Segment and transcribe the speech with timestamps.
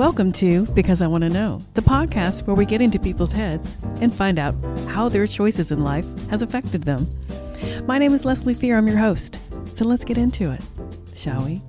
[0.00, 3.76] Welcome to Because I Want to Know, the podcast where we get into people's heads
[4.00, 4.54] and find out
[4.88, 7.06] how their choices in life has affected them.
[7.84, 8.78] My name is Leslie Fear.
[8.78, 9.38] I'm your host.
[9.74, 10.62] So let's get into it,
[11.14, 11.60] shall we?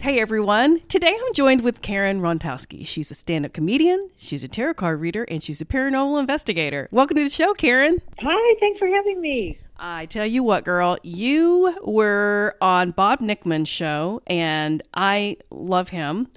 [0.00, 0.78] Hey everyone.
[0.86, 2.86] Today I'm joined with Karen Rontowski.
[2.86, 6.88] She's a stand up comedian, she's a tarot card reader, and she's a paranormal investigator.
[6.92, 8.00] Welcome to the show, Karen.
[8.20, 9.58] Hi, thanks for having me.
[9.78, 16.28] I tell you what, girl, you were on Bob Nickman's show, and I love him.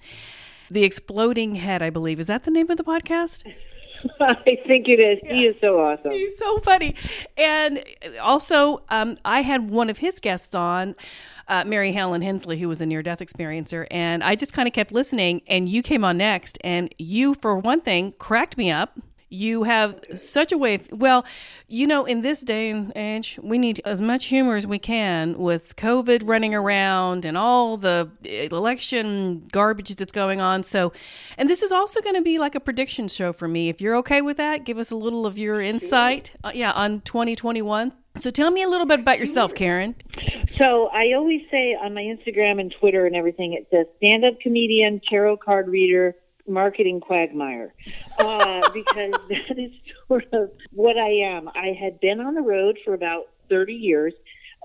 [0.69, 2.19] The Exploding Head, I believe.
[2.19, 3.43] Is that the name of the podcast?
[4.19, 5.19] I think it is.
[5.23, 5.33] Yeah.
[5.33, 6.11] He is so awesome.
[6.11, 6.95] He's so funny.
[7.37, 7.83] And
[8.21, 10.95] also, um, I had one of his guests on,
[11.47, 13.87] uh, Mary Helen Hensley, who was a near death experiencer.
[13.91, 15.41] And I just kind of kept listening.
[15.47, 16.57] And you came on next.
[16.63, 18.97] And you, for one thing, cracked me up
[19.31, 21.25] you have such a way of, well,
[21.67, 25.37] you know, in this day and age, we need as much humor as we can
[25.37, 30.63] with COVID running around and all the election garbage that's going on.
[30.63, 30.91] So,
[31.37, 33.69] and this is also going to be like a prediction show for me.
[33.69, 36.99] If you're okay with that, give us a little of your insight, uh, yeah, on
[37.01, 37.93] 2021.
[38.17, 39.95] So tell me a little bit about yourself, Karen.
[40.57, 44.39] So I always say on my Instagram and Twitter and everything, it says stand up
[44.41, 46.15] comedian, tarot card reader,
[46.47, 47.73] marketing quagmire
[48.17, 49.71] uh, because that is
[50.07, 51.49] sort of what I am.
[51.55, 54.13] I had been on the road for about 30 years.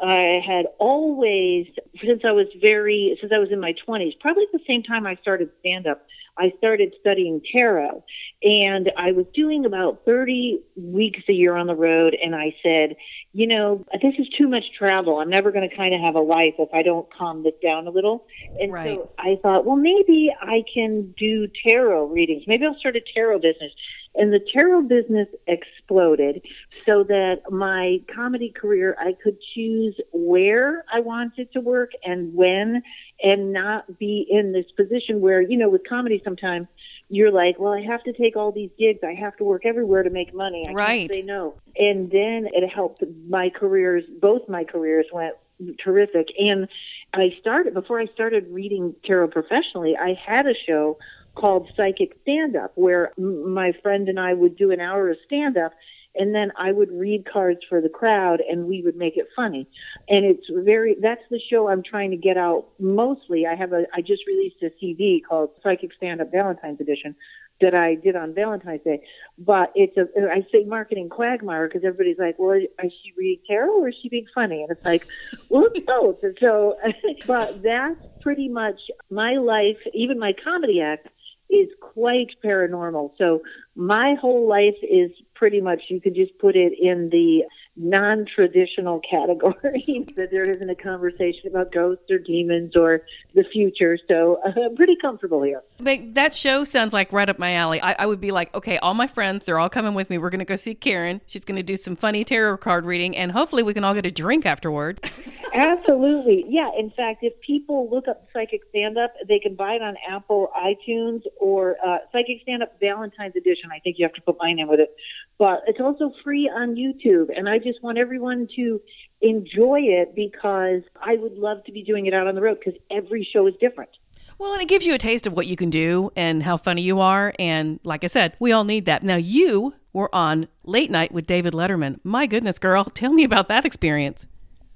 [0.02, 1.68] I had always,
[2.04, 5.06] since I was very, since I was in my 20s, probably at the same time
[5.06, 6.06] I started stand up,
[6.38, 8.04] I started studying tarot.
[8.42, 12.14] And I was doing about 30 weeks a year on the road.
[12.14, 12.96] And I said,
[13.32, 15.18] you know, this is too much travel.
[15.18, 17.86] I'm never going to kind of have a life if I don't calm this down
[17.86, 18.26] a little.
[18.60, 18.98] And right.
[18.98, 22.44] so I thought, well, maybe I can do tarot readings.
[22.46, 23.72] Maybe I'll start a tarot business.
[24.16, 26.42] And the tarot business exploded
[26.84, 32.82] so that my comedy career, I could choose where I wanted to work and when
[33.22, 36.68] and not be in this position where, you know, with comedy sometimes
[37.08, 39.00] you're like, well, I have to take all these gigs.
[39.04, 40.66] I have to work everywhere to make money.
[40.68, 41.00] I right.
[41.02, 41.54] can't say no.
[41.78, 45.34] And then it helped my careers, both my careers went
[45.82, 46.28] terrific.
[46.38, 46.68] And
[47.14, 50.98] I started, before I started reading tarot professionally, I had a show
[51.36, 55.56] called Psychic Stand Up where my friend and I would do an hour of stand
[55.56, 55.72] up
[56.18, 59.68] and then I would read cards for the crowd and we would make it funny.
[60.08, 63.46] And it's very that's the show I'm trying to get out mostly.
[63.46, 67.14] I have a I just released a CD called Psychic Stand Up Valentine's Edition
[67.60, 69.02] that I did on Valentine's Day.
[69.38, 73.80] But it's a I say marketing quagmire because everybody's like, well, is she reading tarot
[73.80, 74.62] or is she being funny?
[74.62, 75.06] And it's like,
[75.48, 76.22] well, it's both.
[76.22, 76.78] And so,
[77.26, 78.80] but that's pretty much
[79.10, 79.78] my life.
[79.92, 81.08] Even my comedy act
[81.48, 83.12] is quite paranormal.
[83.18, 83.42] So
[83.74, 87.44] my whole life is pretty much you could just put it in the
[87.76, 93.02] non-traditional category that there isn't a conversation about ghosts or demons or
[93.34, 97.38] the future so uh, i'm pretty comfortable here but that show sounds like right up
[97.38, 100.08] my alley I, I would be like okay all my friends they're all coming with
[100.08, 102.86] me we're going to go see karen she's going to do some funny tarot card
[102.86, 105.00] reading and hopefully we can all get a drink afterward
[105.56, 106.44] Absolutely.
[106.48, 106.70] Yeah.
[106.78, 110.50] In fact, if people look up Psychic Stand Up, they can buy it on Apple
[110.54, 113.70] iTunes or uh, Psychic Stand Up Valentine's Edition.
[113.72, 114.94] I think you have to put my name with it.
[115.38, 117.28] But it's also free on YouTube.
[117.36, 118.80] And I just want everyone to
[119.20, 122.80] enjoy it because I would love to be doing it out on the road because
[122.90, 123.90] every show is different.
[124.38, 126.82] Well, and it gives you a taste of what you can do and how funny
[126.82, 127.32] you are.
[127.38, 129.02] And like I said, we all need that.
[129.02, 132.00] Now, you were on Late Night with David Letterman.
[132.04, 134.26] My goodness, girl, tell me about that experience.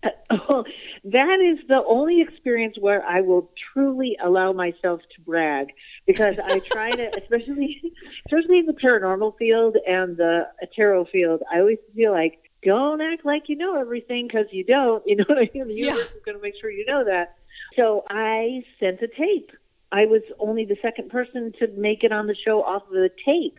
[0.33, 0.65] Oh,
[1.05, 5.73] that is the only experience where I will truly allow myself to brag
[6.07, 7.83] because I try to, especially,
[8.27, 13.25] especially in the paranormal field and the tarot field, I always feel like don't act
[13.25, 15.03] like you know everything because you don't.
[15.11, 15.67] You know what I mean?
[15.67, 16.17] The universe yeah.
[16.17, 17.35] is going to make sure you know that.
[17.77, 19.51] So I sent a tape.
[19.91, 23.11] I was only the second person to make it on the show off of the
[23.25, 23.59] tape.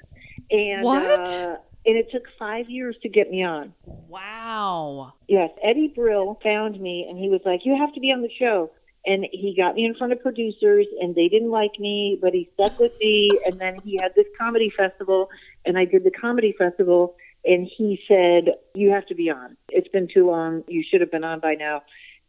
[0.49, 1.27] And what?
[1.27, 3.73] Uh, and it took five years to get me on.
[3.85, 5.13] Wow.
[5.27, 8.29] Yes, Eddie Brill found me, and he was like, "You have to be on the
[8.29, 8.71] show."
[9.05, 12.51] And he got me in front of producers, and they didn't like me, but he
[12.53, 13.31] stuck with me.
[13.45, 15.29] And then he had this comedy festival,
[15.65, 17.15] and I did the comedy festival,
[17.45, 19.57] and he said, "You have to be on.
[19.69, 20.63] It's been too long.
[20.67, 21.83] You should have been on by now."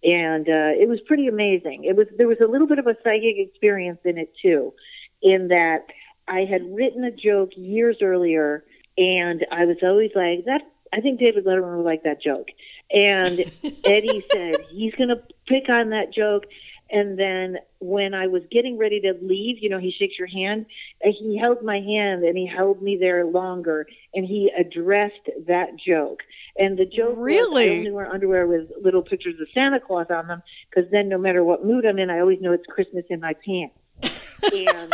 [0.05, 1.85] And uh, it was pretty amazing.
[1.85, 4.73] It was there was a little bit of a psychic experience in it too,
[5.21, 5.87] in that
[6.27, 8.65] I had written a joke years earlier
[8.99, 10.63] and I was always like, that,
[10.93, 12.49] I think David Letterman would like that joke.
[12.93, 13.41] And
[13.85, 16.45] Eddie said, he's going to pick on that joke.
[16.91, 20.67] And then when I was getting ready to leave, you know, he shakes your hand.
[21.03, 25.71] Uh, he held my hand and he held me there longer and he addressed that
[25.77, 26.21] joke.
[26.59, 27.71] And the joke really?
[27.71, 31.09] was I only wear underwear with little pictures of Santa Claus on them because then
[31.09, 33.75] no matter what mood I'm in, I always know it's Christmas in my pants.
[34.53, 34.93] and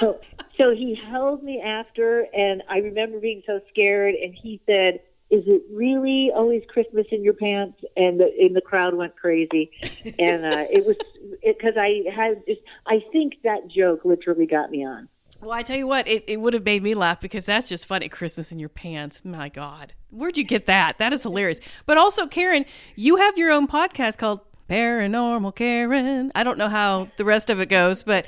[0.00, 0.18] so
[0.58, 4.14] so he held me after, and I remember being so scared.
[4.14, 5.00] And he said,
[5.30, 9.70] "Is it really always Christmas in your pants?" And the and the crowd went crazy,
[10.18, 10.96] and uh, it was
[11.44, 15.08] because I had just I think that joke literally got me on.
[15.40, 17.86] Well, I tell you what, it, it would have made me laugh because that's just
[17.86, 18.08] funny.
[18.08, 19.24] Christmas in your pants.
[19.24, 19.94] My God.
[20.10, 20.98] Where'd you get that?
[20.98, 21.60] That is hilarious.
[21.86, 22.64] But also, Karen,
[22.96, 26.30] you have your own podcast called Paranormal Karen.
[26.34, 28.26] I don't know how the rest of it goes, but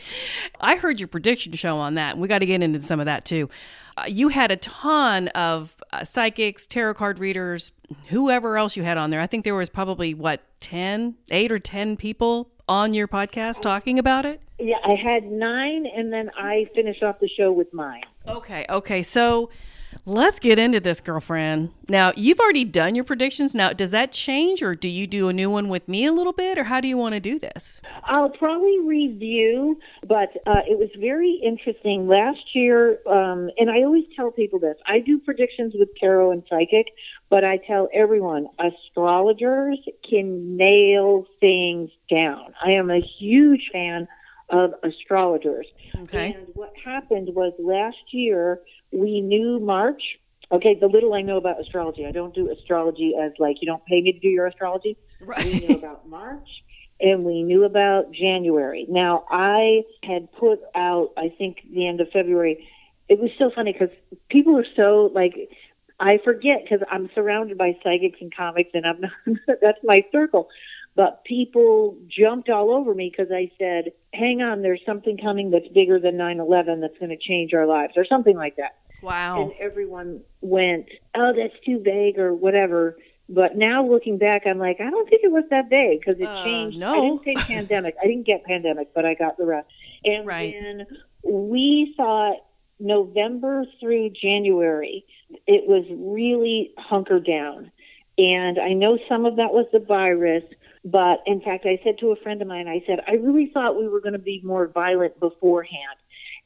[0.61, 2.13] I heard your prediction show on that.
[2.13, 3.49] And we got to get into some of that too.
[3.97, 7.73] Uh, you had a ton of uh, psychics, tarot card readers,
[8.07, 9.21] whoever else you had on there.
[9.21, 13.99] I think there was probably, what, 10, 8 or 10 people on your podcast talking
[13.99, 14.41] about it?
[14.59, 18.03] Yeah, I had nine, and then I finished off the show with mine.
[18.29, 19.03] Okay, okay.
[19.03, 19.51] So
[20.07, 21.71] let's get into this, girlfriend.
[21.89, 23.55] Now, you've already done your predictions.
[23.55, 26.33] Now, does that change, or do you do a new one with me a little
[26.33, 27.81] bit, or how do you want to do this?
[28.05, 32.99] I'll probably review, but uh, it was very interesting last year.
[33.07, 36.93] Um, and I always tell people this I do predictions with tarot and psychic,
[37.29, 42.55] but I tell everyone astrologers can nail things down.
[42.63, 44.09] I am a huge fan
[44.51, 45.67] of astrologers.
[46.03, 46.35] Okay.
[46.35, 48.61] And what happened was last year
[48.93, 50.19] we knew March.
[50.53, 53.85] Okay, the little I know about astrology, I don't do astrology as like you don't
[53.87, 54.97] pay me to do your astrology.
[55.21, 55.45] Right.
[55.45, 56.49] We knew about March
[57.01, 58.87] and we knew about January.
[58.89, 62.69] Now I had put out, I think, the end of February.
[63.09, 63.91] It was so funny because
[64.29, 65.51] people are so like
[65.99, 70.49] I forget because I'm surrounded by psychics and comics, and I'm not, that's my circle.
[70.97, 75.69] But people jumped all over me because I said, "Hang on, there's something coming that's
[75.69, 78.77] bigger than 9/11 that's going to change our lives," or something like that.
[79.03, 79.43] Wow.
[79.43, 82.97] And everyone went, "Oh, that's too vague," or whatever.
[83.29, 86.27] But now looking back, I'm like, I don't think it was that vague because it
[86.27, 86.79] Uh, changed.
[86.79, 86.93] no.
[86.93, 87.95] I didn't say pandemic.
[88.03, 89.69] I didn't get pandemic, but I got the rest.
[90.05, 90.53] And Right.
[90.61, 90.87] then
[91.23, 92.39] we thought
[92.81, 95.05] November through January,
[95.47, 97.71] it was really hunkered down.
[98.19, 100.43] And I know some of that was the virus,
[100.85, 103.79] but in fact, I said to a friend of mine, I said, I really thought
[103.79, 105.97] we were going to be more violent beforehand.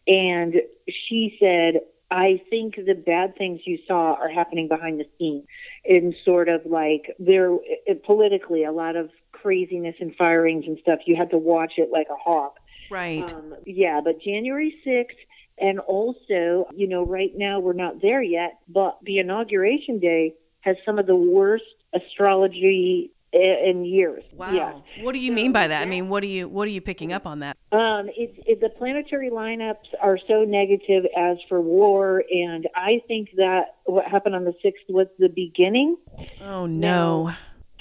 [0.07, 1.81] And she said,
[2.11, 5.47] I think the bad things you saw are happening behind the scenes
[5.85, 11.01] in sort of like there uh, politically a lot of craziness and firings and stuff.
[11.07, 12.59] You had to watch it like a hawk.
[12.91, 13.31] Right.
[13.33, 15.17] Um, yeah, but January 6th,
[15.59, 20.77] and also, you know, right now we're not there yet, but the inauguration day has
[20.85, 21.65] some of the worst
[21.95, 24.23] astrology in years.
[24.33, 24.53] wow.
[24.53, 24.77] Yes.
[25.03, 25.83] What do you So mean by that?
[25.83, 27.57] I mean, what do you what are you picking up on that?
[27.73, 33.31] Um, it's it, the planetary lineups are so negative as for war, and I think
[33.37, 35.97] that what happened on the 6th was the beginning.
[36.43, 37.33] Oh no.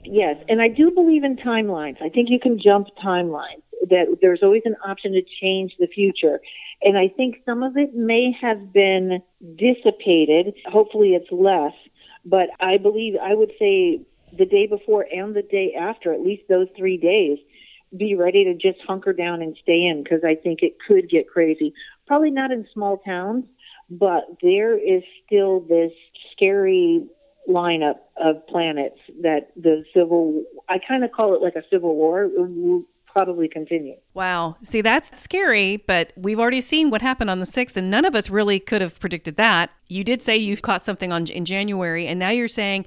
[0.05, 2.01] Yes, and I do believe in timelines.
[2.01, 3.61] I think you can jump timelines.
[3.89, 6.41] That there's always an option to change the future.
[6.81, 9.21] And I think some of it may have been
[9.55, 10.53] dissipated.
[10.65, 11.73] Hopefully it's less.
[12.25, 14.01] But I believe I would say
[14.38, 17.39] the day before and the day after, at least those three days,
[17.95, 21.30] be ready to just hunker down and stay in because I think it could get
[21.30, 21.74] crazy.
[22.07, 23.45] Probably not in small towns,
[23.89, 25.91] but there is still this
[26.31, 27.06] scary
[27.47, 32.27] lineup of planets that the civil I kind of call it like a civil war
[32.27, 33.95] will probably continue.
[34.15, 34.57] Wow.
[34.63, 38.15] See, that's scary, but we've already seen what happened on the 6th, and none of
[38.15, 39.69] us really could have predicted that.
[39.88, 42.86] You did say you've caught something on in January, and now you're saying,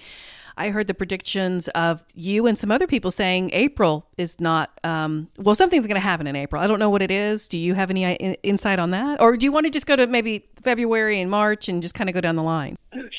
[0.59, 5.29] I heard the predictions of you and some other people saying April is not, um,
[5.39, 6.63] well, something's going to happen in April.
[6.63, 7.47] I don't know what it is.
[7.49, 9.21] Do you have any uh, in- insight on that?
[9.21, 12.09] Or do you want to just go to maybe February and March and just kind
[12.09, 12.77] of go down the line?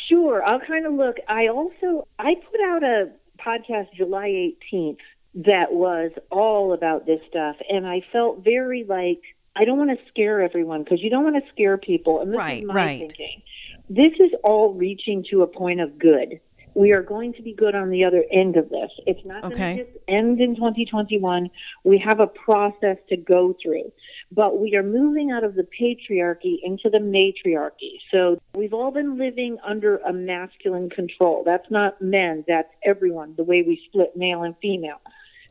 [0.10, 1.18] Sure, I'll kind of look.
[1.28, 4.98] I also I put out a podcast July 18th
[5.36, 9.22] that was all about this stuff and I felt very like
[9.56, 12.38] I don't want to scare everyone because you don't want to scare people and this
[12.38, 13.00] Right, is my right.
[13.00, 13.42] thinking.
[13.90, 16.40] This is all reaching to a point of good.
[16.78, 18.92] We are going to be good on the other end of this.
[19.08, 19.58] It's not Okay.
[19.58, 21.50] going to just end in 2021.
[21.84, 23.92] We have a process to go through
[24.32, 28.02] but we are moving out of the patriarchy into the matriarchy.
[28.12, 31.44] So we've all been living under a masculine control.
[31.46, 35.00] That's not men, that's everyone, the way we split male and female.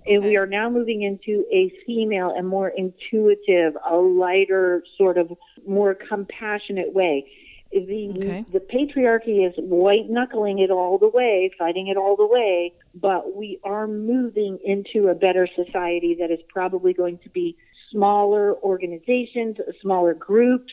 [0.07, 5.33] And we are now moving into a female and more intuitive, a lighter, sort of
[5.67, 7.29] more compassionate way.
[7.73, 8.45] The, Okay.
[8.53, 13.37] the patriarchy is white knuckling it all the way, fighting it all the way, but
[13.37, 17.57] we are moving into a better society that is probably going to be
[17.91, 20.73] smaller organizations, smaller groups.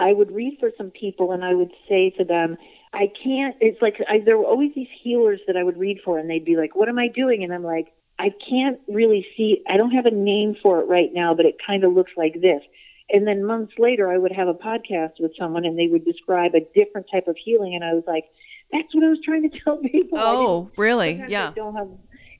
[0.00, 2.56] I would read for some people and I would say to them,
[2.92, 6.18] I can't, it's like I, there were always these healers that I would read for
[6.18, 7.44] and they'd be like, What am I doing?
[7.44, 11.12] And I'm like, I can't really see, I don't have a name for it right
[11.12, 12.62] now, but it kind of looks like this.
[13.10, 16.54] And then months later, I would have a podcast with someone and they would describe
[16.54, 17.74] a different type of healing.
[17.74, 18.24] And I was like,
[18.72, 20.18] that's what I was trying to tell people.
[20.18, 21.22] Oh, really?
[21.28, 21.50] Yeah.
[21.50, 21.88] I don't have,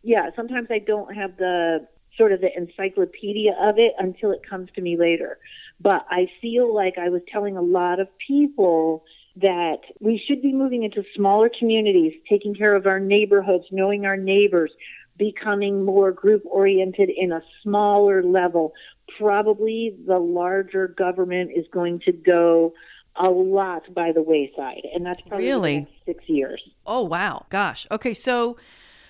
[0.03, 4.71] yeah, sometimes I don't have the sort of the encyclopedia of it until it comes
[4.75, 5.39] to me later.
[5.81, 9.05] But I feel like I was telling a lot of people
[9.37, 14.17] that we should be moving into smaller communities, taking care of our neighborhoods, knowing our
[14.17, 14.71] neighbors,
[15.17, 18.73] becoming more group oriented in a smaller level.
[19.19, 22.75] Probably the larger government is going to go
[23.17, 25.87] a lot by the wayside, and that's probably Really?
[26.05, 26.61] six years.
[26.87, 27.47] Oh, wow.
[27.49, 27.87] Gosh.
[27.91, 28.57] Okay, so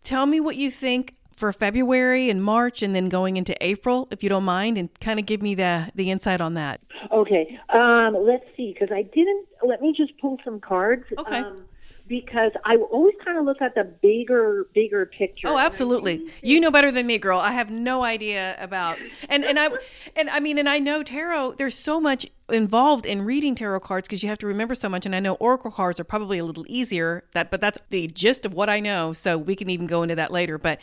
[0.02, 4.22] tell me what you think for February and March and then going into April, if
[4.22, 6.80] you don't mind, and kind of give me the, the insight on that.
[7.10, 9.46] Okay, um, let's see, because I didn't.
[9.66, 11.04] Let me just pull some cards.
[11.18, 11.38] Okay.
[11.38, 11.64] Um,
[12.06, 15.48] because I always kind of look at the bigger, bigger picture.
[15.48, 16.18] Oh, absolutely.
[16.18, 16.28] Mm-hmm.
[16.42, 17.38] You know better than me, girl.
[17.38, 19.70] I have no idea about and and I
[20.14, 21.52] and I mean and I know tarot.
[21.52, 25.06] There's so much involved in reading tarot cards because you have to remember so much.
[25.06, 27.24] And I know oracle cards are probably a little easier.
[27.32, 29.12] That but that's the gist of what I know.
[29.12, 30.58] So we can even go into that later.
[30.58, 30.80] But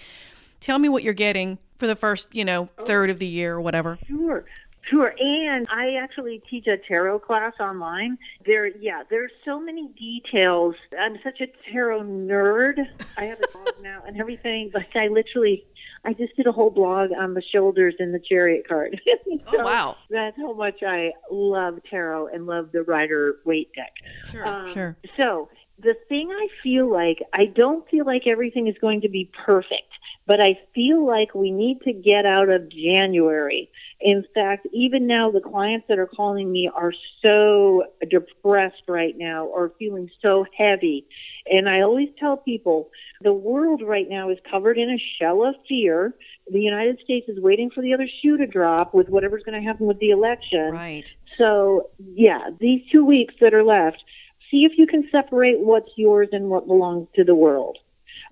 [0.60, 3.56] tell me what you're getting for the first you know oh, third of the year
[3.56, 4.00] or whatever.
[4.08, 4.46] Sure,
[4.84, 5.14] sure.
[5.20, 8.18] And I actually teach a tarot class online.
[8.46, 10.76] There, yeah, there's so many details.
[10.98, 12.80] I'm such a tarot nerd.
[13.18, 14.72] I have a blog now and everything.
[14.74, 15.66] Like I literally,
[16.04, 19.00] I just did a whole blog on the shoulders in the chariot card.
[19.48, 19.98] Oh wow.
[20.10, 23.92] That's how much I love tarot and love the Rider Waite deck.
[24.32, 24.48] Sure.
[24.48, 24.98] Um, sure.
[25.18, 29.30] So the thing I feel like, I don't feel like everything is going to be
[29.46, 29.92] perfect,
[30.32, 33.70] but I feel like we need to get out of January.
[34.00, 39.44] In fact, even now, the clients that are calling me are so depressed right now
[39.48, 41.06] or feeling so heavy.
[41.52, 45.56] And I always tell people the world right now is covered in a shell of
[45.68, 46.14] fear.
[46.50, 49.68] The United States is waiting for the other shoe to drop with whatever's going to
[49.68, 50.72] happen with the election.
[50.72, 51.14] Right.
[51.38, 54.02] So, yeah, these two weeks that are left,
[54.50, 57.80] see if you can separate what's yours and what belongs to the world.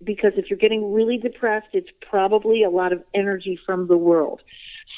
[0.04, 4.42] Because if you're getting really depressed, it's probably a lot of energy from the world.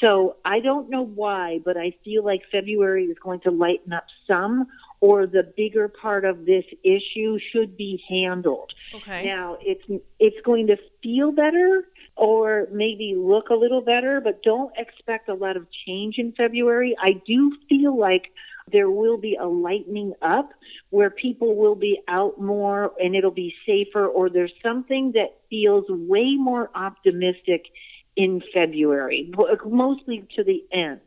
[0.00, 4.06] So I don't know why, but I feel like February is going to lighten up
[4.26, 4.66] some,
[5.00, 8.72] or the bigger part of this issue should be handled.
[8.94, 9.26] Okay.
[9.26, 9.84] Now it's
[10.18, 15.34] it's going to feel better or maybe look a little better, but don't expect a
[15.34, 16.94] lot of change in February.
[17.00, 18.32] I do feel like
[18.70, 20.50] there will be a lightening up
[20.90, 25.84] where people will be out more and it'll be safer or there's something that feels
[25.88, 27.66] way more optimistic
[28.16, 29.32] in February,
[29.64, 31.00] mostly to the end.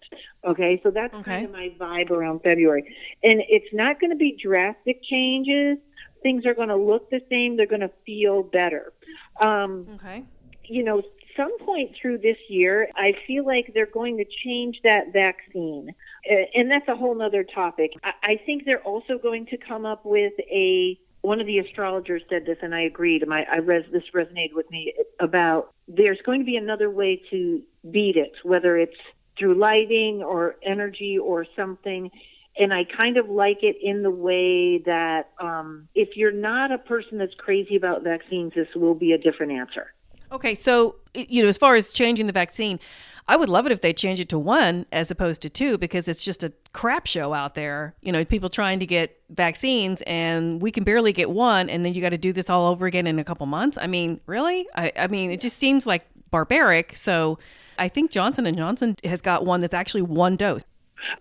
[0.44, 1.32] Okay, so that's Okay.
[1.32, 2.96] kind of my vibe around February.
[3.24, 5.78] And it's not going to be drastic changes.
[6.24, 7.56] Things are going to look the same.
[7.56, 8.94] They're going to feel better.
[9.40, 10.24] Um, Okay.
[10.68, 11.02] you know,
[11.36, 15.94] some point through this year, I feel like they're going to change that vaccine.
[16.30, 17.94] Uh, And that's a whole other topic.
[18.04, 22.46] I, think they're also going to come up with a, one of the astrologers said
[22.46, 23.28] this and I agreed.
[23.28, 27.62] My, I res, this resonated with me about there's going to be another way to
[27.92, 28.98] beat it, whether it's
[29.38, 32.12] through lighting or energy or something.
[32.58, 36.78] And I kind of like it in the way that um, if you're not a
[36.78, 39.94] person that's crazy about vaccines, this will be a different answer.
[40.32, 42.80] Okay, so you know, as far as changing the vaccine,
[43.28, 46.08] I would love it if they change it to one as opposed to two because
[46.08, 47.96] it's just a crap show out there.
[48.02, 51.94] You know, people trying to get vaccines and we can barely get one, and then
[51.94, 53.78] you got to do this all over again in a couple months.
[53.82, 54.68] I mean, really?
[54.76, 56.96] I, I mean, it just seems like barbaric.
[56.96, 57.40] So,
[57.78, 60.64] I think Johnson and Johnson has got one that's actually one dose.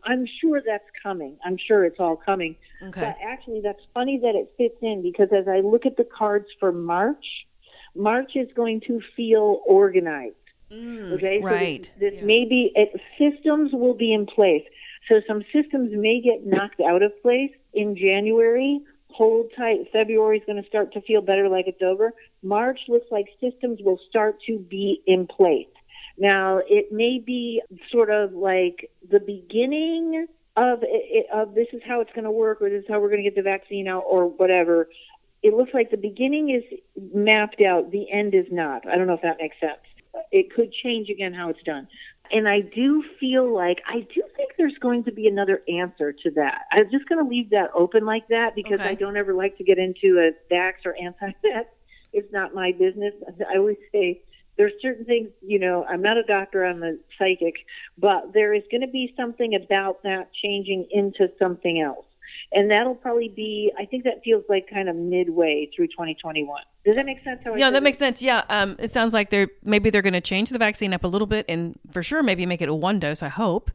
[0.05, 1.37] I'm sure that's coming.
[1.45, 2.57] I'm sure it's all coming.
[2.83, 3.01] Okay.
[3.01, 6.47] But actually, that's funny that it fits in because as I look at the cards
[6.61, 7.47] for March,
[7.95, 10.37] March is going to feel organized.
[10.71, 11.91] Mm, okay, so right.
[11.99, 12.27] this, this Yeah.
[12.27, 14.65] may be it, systems will be in place.
[15.09, 18.81] So some systems may get knocked out of place in January.
[19.11, 19.93] Hold tight.
[19.93, 22.13] February is going to start to feel better, like it's over.
[22.43, 25.69] March looks like systems will start to be in place.
[26.17, 32.01] Now, it may be sort of like the beginning of it, of this is how
[32.01, 34.05] it's going to work, or this is how we're going to get the vaccine out,
[34.07, 34.89] or whatever.
[35.45, 36.65] It looks like the beginning is
[37.13, 38.89] mapped out, the end is not.
[38.89, 39.79] I don't know if that makes sense.
[40.33, 41.87] It could change again how it's done.
[42.33, 46.31] And I do feel like I do think there's going to be another answer to
[46.37, 46.63] that.
[46.73, 48.89] I'm just going to leave that open like that because Okay.
[48.89, 51.67] I don't ever like to get into a vax or anti-vax.
[52.15, 53.13] It's not my business.
[53.51, 54.23] I always say
[54.57, 57.55] there's certain things, you know, I'm not a doctor, I'm a psychic,
[57.99, 62.07] but there is going to be something about that changing into something else.
[62.53, 63.73] And that'll probably be.
[63.79, 66.63] I think that feels like kind of midway through 2021.
[66.85, 67.41] Does that make sense?
[67.57, 68.23] yeah, that makes sense.
[68.23, 71.09] Yeah, um, it sounds like they're maybe they're going to change the vaccine up a
[71.09, 73.23] little bit, and for sure maybe make it a one dose.
[73.23, 73.71] I hope,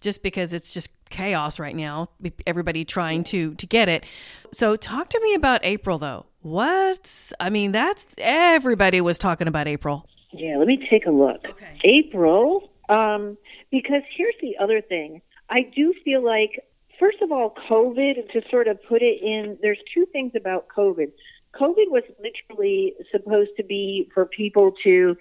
[0.00, 2.10] just because it's just chaos right now.
[2.46, 4.06] Everybody trying to to get it.
[4.52, 6.26] So talk to me about April though.
[6.42, 7.32] What?
[7.38, 10.08] I mean, that's everybody was talking about April.
[10.32, 11.44] Yeah, let me take a look.
[11.48, 11.78] Okay.
[11.84, 13.36] April, um,
[13.70, 15.20] because here's the other thing.
[15.48, 16.64] I do feel like,
[17.02, 21.10] first of all, COVID, to sort of put it in, there's two things about COVID.
[21.54, 25.16] COVID was literally supposed to be for people to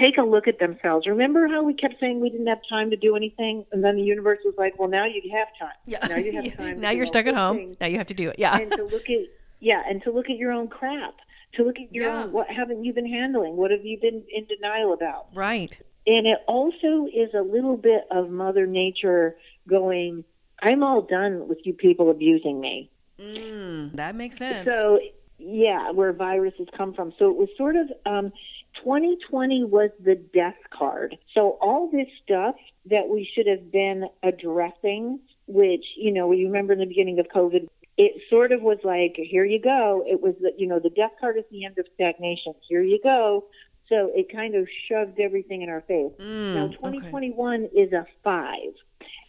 [0.00, 1.06] take a look at themselves.
[1.06, 4.02] Remember how we kept saying we didn't have time to do anything, and then the
[4.02, 5.76] universe was like, "Well, now you have time.
[5.84, 6.04] Yeah.
[6.08, 6.80] Now you have time.
[6.80, 7.56] now you're stuck at home.
[7.58, 7.76] Things.
[7.80, 8.36] Now you have to do it.
[8.38, 8.56] Yeah.
[8.56, 9.26] and to look at
[9.60, 11.14] yeah, and to look at your own crap.
[11.54, 12.24] To look at your Yeah.
[12.24, 13.56] own what haven't you been handling?
[13.56, 15.26] What have you been in denial about?
[15.34, 15.78] Right.
[16.06, 19.36] And it also is a little bit of Mother Nature
[19.68, 20.24] going,
[20.60, 22.90] I'm all done with you people abusing me.
[23.18, 24.68] Mm, that makes sense.
[24.68, 25.00] So,
[25.38, 27.12] yeah, where viruses come from.
[27.18, 28.32] So it was sort of um,
[28.82, 31.16] 2020 was the death card.
[31.34, 36.72] So all this stuff that we should have been addressing, which, you know, you remember
[36.72, 40.04] in the beginning of COVID, it sort of was like, here you go.
[40.06, 42.54] It was, the, you know, the death card is the end of stagnation.
[42.68, 43.46] Here you go.
[43.88, 46.12] So it kind of shoved everything in our face.
[46.18, 46.74] Mm, now, okay.
[46.74, 48.74] 2021 is a five.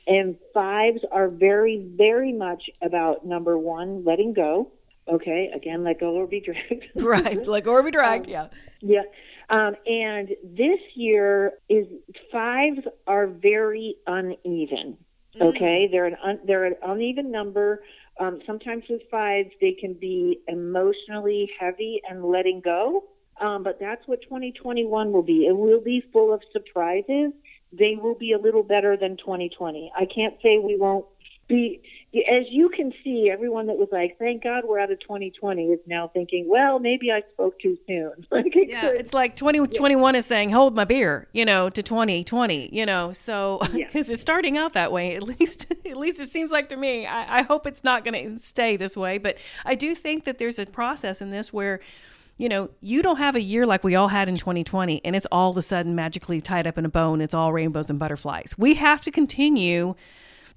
[0.08, 4.72] And fives are very, very much about number one, letting go.
[5.08, 6.86] Okay, again, let go or be dragged.
[6.96, 7.46] right.
[7.46, 8.28] let go or be dragged.
[8.28, 8.48] yeah.
[8.82, 9.04] Yeah.
[9.50, 11.88] Um, and this year is
[12.32, 14.98] fives are very uneven.
[15.40, 17.84] Okay, they're an un, they're an uneven number.
[18.20, 23.04] Um, sometimes with fives, they can be emotionally heavy and letting go.
[23.40, 25.46] Um, but that's what 2021 will be.
[25.46, 27.34] It will be full of surprises.
[27.74, 29.92] They will be a little better than 2020.
[29.96, 31.06] I can't say we won't
[31.48, 31.82] be.
[32.30, 35.80] As you can see, everyone that was like, "Thank God we're out of 2020," is
[35.86, 40.16] now thinking, "Well, maybe I spoke too soon." Like it Yeah, could- it's like 2021
[40.16, 43.86] is saying, hold my beer, you know, to 2020, you know, so Yeah.
[43.88, 47.06] because it's starting out that way, at least, at least it seems like to me.
[47.06, 50.38] I, I hope it's not going to stay this way, but I do think that
[50.40, 51.82] there's a process in this where,
[52.38, 55.26] you know, you don't have a year like we all had in 2020 and it's
[55.32, 57.20] all of a sudden magically tied up in a bone.
[57.20, 58.56] It's all rainbows and butterflies.
[58.58, 59.96] We have to continue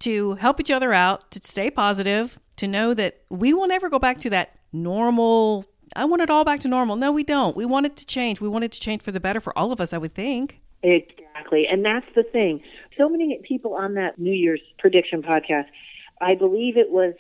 [0.00, 3.98] to help each other out, to stay positive, to know that we will never go
[3.98, 5.64] back to that normal.
[5.96, 6.96] I want it all back to normal.
[6.96, 7.56] No, we don't.
[7.56, 8.40] We want it to change.
[8.40, 10.60] We want it to change for the better for all of us, I would think.
[10.82, 11.66] Exactly.
[11.66, 12.62] And that's the thing.
[12.96, 15.66] So many people on that New Year's prediction podcast,
[16.20, 17.14] I believe it was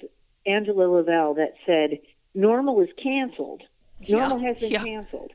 [0.46, 1.98] Angela Lavelle that said,
[2.34, 3.62] normal is canceled.
[4.08, 4.84] Normal Yeah, has been yeah.
[4.84, 5.32] canceled.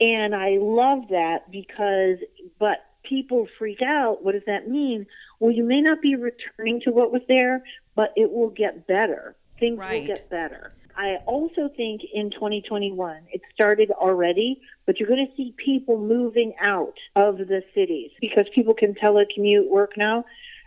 [0.00, 2.18] And I love that because,
[2.58, 4.24] but people freak out.
[4.24, 5.06] What does that mean?
[5.38, 7.62] Well, you may not be returning to what was there,
[7.94, 9.36] but it will get better.
[9.58, 10.00] Things Right.
[10.00, 10.72] will get better.
[10.96, 16.52] I also think in 2021, it started already, but you're going to see people moving
[16.60, 20.24] out of the cities because people can telecommute work now.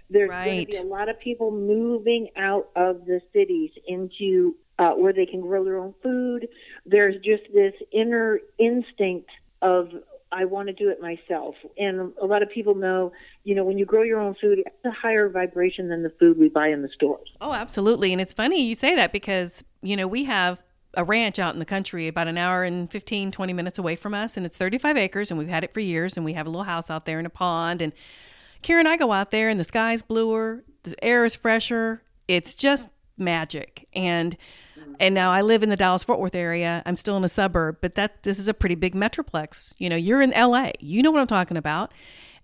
[0.09, 4.91] There's going to be a lot of people moving out of the cities into uh,
[4.91, 6.47] where they can grow their own food.
[6.85, 9.29] There's just this inner instinct
[9.61, 9.89] of
[10.31, 11.55] I want to do it myself.
[11.77, 14.85] And a lot of people know, you know, when you grow your own food, it's
[14.85, 17.29] a higher vibration than the food we buy in the stores.
[17.39, 18.11] Oh, absolutely.
[18.11, 20.61] And it's funny you say that because, you know, we have
[20.95, 24.13] a ranch out in the country about an hour and 15, 20 minutes away from
[24.13, 24.35] us.
[24.35, 26.17] And it's 35 acres and we've had it for years.
[26.17, 27.81] And we have a little house out there in a pond.
[27.81, 27.93] And
[28.61, 32.01] Karen and I go out there and the sky's bluer, the air is fresher.
[32.27, 33.87] It's just magic.
[33.93, 34.35] And
[34.77, 34.95] Mm.
[34.99, 36.83] and now I live in the Dallas Fort Worth area.
[36.85, 39.73] I'm still in a suburb, but that this is a pretty big metroplex.
[39.77, 40.71] You know, you're in LA.
[40.79, 41.93] You know what I'm talking about.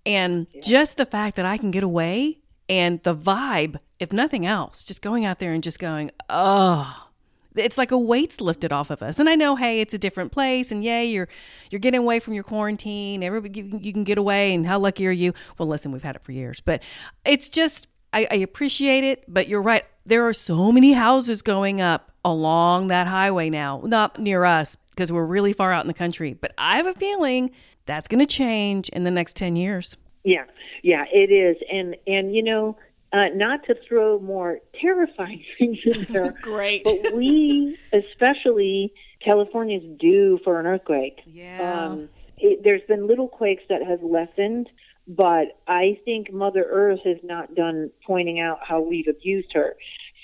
[0.05, 4.83] And just the fact that I can get away and the vibe, if nothing else,
[4.83, 7.07] just going out there and just going, oh,
[7.55, 9.19] it's like a weight's lifted off of us.
[9.19, 11.27] And I know, hey, it's a different place, and yay, you're
[11.69, 13.23] you're getting away from your quarantine.
[13.23, 15.33] Everybody, you, you can get away, and how lucky are you?
[15.57, 16.81] Well, listen, we've had it for years, but
[17.25, 19.25] it's just I, I appreciate it.
[19.27, 19.83] But you're right.
[20.05, 25.11] There are so many houses going up along that highway now, not near us because
[25.11, 26.33] we're really far out in the country.
[26.33, 27.51] But I have a feeling
[27.85, 29.97] that's going to change in the next ten years.
[30.23, 30.45] Yeah,
[30.83, 32.77] yeah, it is, and and you know,
[33.13, 36.83] uh, not to throw more terrifying things in there, Great.
[36.83, 41.21] but we, especially California's due for an earthquake.
[41.25, 41.85] Yeah.
[41.85, 44.69] Um, it, there's been little quakes that have lessened,
[45.07, 49.75] but I think Mother Earth has not done pointing out how we've abused her.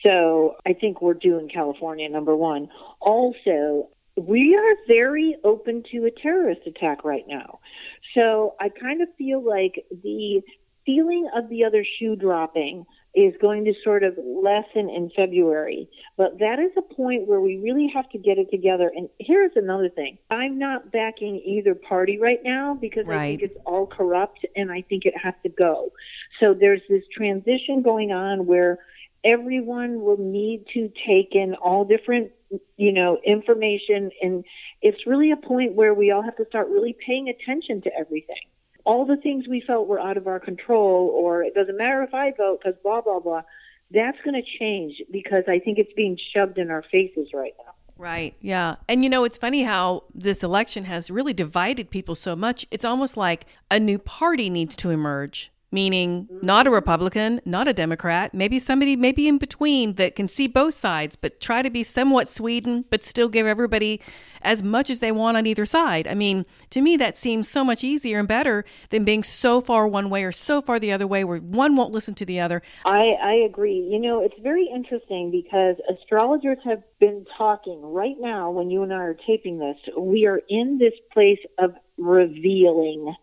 [0.03, 2.69] So I think we're due in California, number one.
[2.99, 7.59] Also, we are very open to a terrorist attack right now.
[8.13, 10.41] So I kind of feel like the
[10.85, 12.85] feeling of the other shoe dropping
[13.17, 15.89] is going to sort of lessen in February.
[16.17, 18.91] But that is a point where we really have to get it together.
[18.95, 23.17] And here's another thing I'm not backing either party right now because right.
[23.17, 25.91] I think it's all corrupt and I think it has to go.
[26.39, 28.77] So there's this transition going on where
[29.23, 32.31] everyone will need to take in all different
[32.77, 34.45] you know information and
[34.81, 38.47] it's really a point where we all have to start really paying attention to everything
[38.87, 42.13] all the things we felt were out of our control or it doesn't matter if
[42.13, 43.41] i vote because blah blah blah
[43.91, 47.73] that's going to change because i think it's being shoved in our faces right now
[47.99, 48.35] Right.
[48.41, 48.75] Yeah.
[48.87, 52.63] And you know, it's funny how this election has really divided people so much.
[52.69, 57.73] It's almost like a new party needs to emerge meaning not a Republican, not a
[57.73, 61.83] Democrat, maybe somebody maybe in between that can see both sides, but try to be
[61.83, 63.99] somewhat Sweden, but still give everybody
[64.41, 66.07] as much as they want on either side.
[66.07, 69.87] I mean, to me, that seems so much easier and better than being so far
[69.87, 72.61] one way or so far the other way where one won't listen to the other.
[72.85, 73.87] I, I agree.
[73.91, 78.93] You know, it's very interesting because astrologers have been talking right now when you and
[78.93, 79.77] I are taping this.
[79.97, 83.13] We are in this place of revealing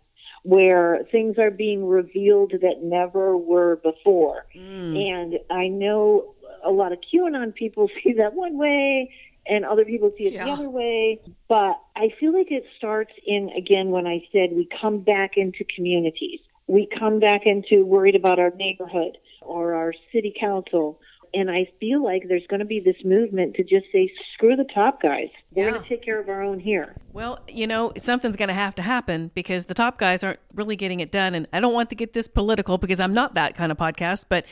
[0.44, 4.46] where things are being revealed that never were before.
[4.54, 5.10] Mm.
[5.10, 9.10] And I know a lot of QAnon people see that one way
[9.46, 10.44] and other people see it yeah.
[10.44, 11.20] the other way.
[11.48, 15.64] But I feel like it starts in, again, when I said we come back into
[15.64, 16.40] communities.
[16.66, 21.00] We come back into worried about our neighborhood or our city council
[21.34, 24.64] and I feel like there's going to be this movement to just say, screw the
[24.64, 25.28] top guys.
[25.52, 25.70] We're yeah.
[25.70, 26.94] going to take care of our own here.
[27.12, 30.76] Well, you know, something's going to have to happen because the top guys aren't really
[30.76, 31.34] getting it done.
[31.34, 34.24] And I don't want to get this political because I'm not that kind of podcast,
[34.28, 34.46] but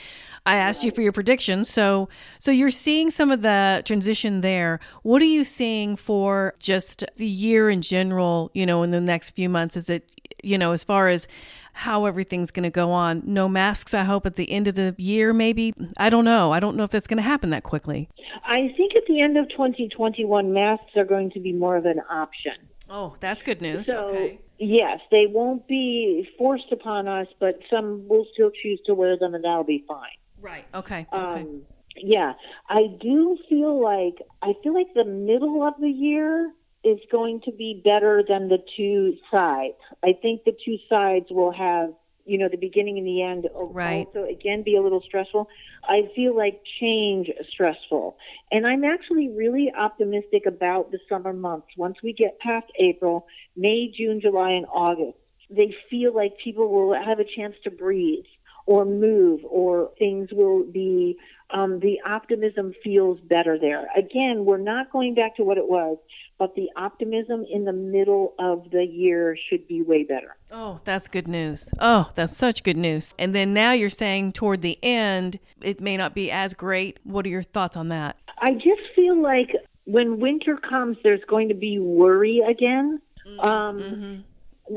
[0.47, 1.69] I asked you for your predictions.
[1.69, 4.81] So, so you're seeing some of the transition there.
[5.03, 9.31] What are you seeing for just the year in general, you know, in the next
[9.31, 9.77] few months?
[9.77, 10.09] Is it,
[10.43, 11.29] you know, as far as
[11.73, 13.23] how everything's going to go on.
[13.25, 15.75] No masks, I hope, at the end of the year, maybe.
[15.97, 16.53] I don't know.
[16.53, 18.09] I don't know if that's going to happen that quickly.
[18.45, 22.01] I think at the end of 2021, masks are going to be more of an
[22.11, 22.55] option.
[22.89, 23.87] Oh, that's good news.
[23.87, 24.41] So, okay.
[24.59, 29.35] yes, they won't be forced upon us, but some will still choose to wear them,
[29.35, 30.11] and that'll be fine.
[30.41, 30.67] Right.
[30.75, 31.07] Okay.
[31.13, 31.41] Okay.
[31.41, 31.63] Um,
[31.97, 32.35] yeah,
[32.69, 36.53] I do feel like I feel like the middle of the year
[36.85, 39.77] is going to be better than the two sides.
[40.03, 41.93] I think the two sides will have,
[42.25, 44.07] you know, the beginning and the end right.
[44.07, 45.49] also again be a little stressful.
[45.89, 48.17] I feel like change stressful.
[48.51, 51.69] And I'm actually really optimistic about the summer months.
[51.77, 55.19] Once we get past April, May, June, July, and August,
[55.51, 58.25] they feel like people will have a chance to breathe
[58.67, 61.17] or move or things will be
[61.51, 65.99] um, the optimism feels better there again we're not going back to what it was
[66.39, 70.37] but the optimism in the middle of the year should be way better.
[70.51, 71.69] Oh that's good news.
[71.79, 73.15] Oh that's such good news.
[73.19, 76.99] And then now you're saying toward the end it may not be as great.
[77.05, 78.17] What are your thoughts on that?
[78.39, 83.01] I just feel like when winter comes there's going to be worry again.
[83.27, 83.41] Mm-hmm.
[83.41, 84.21] um, mm-hmm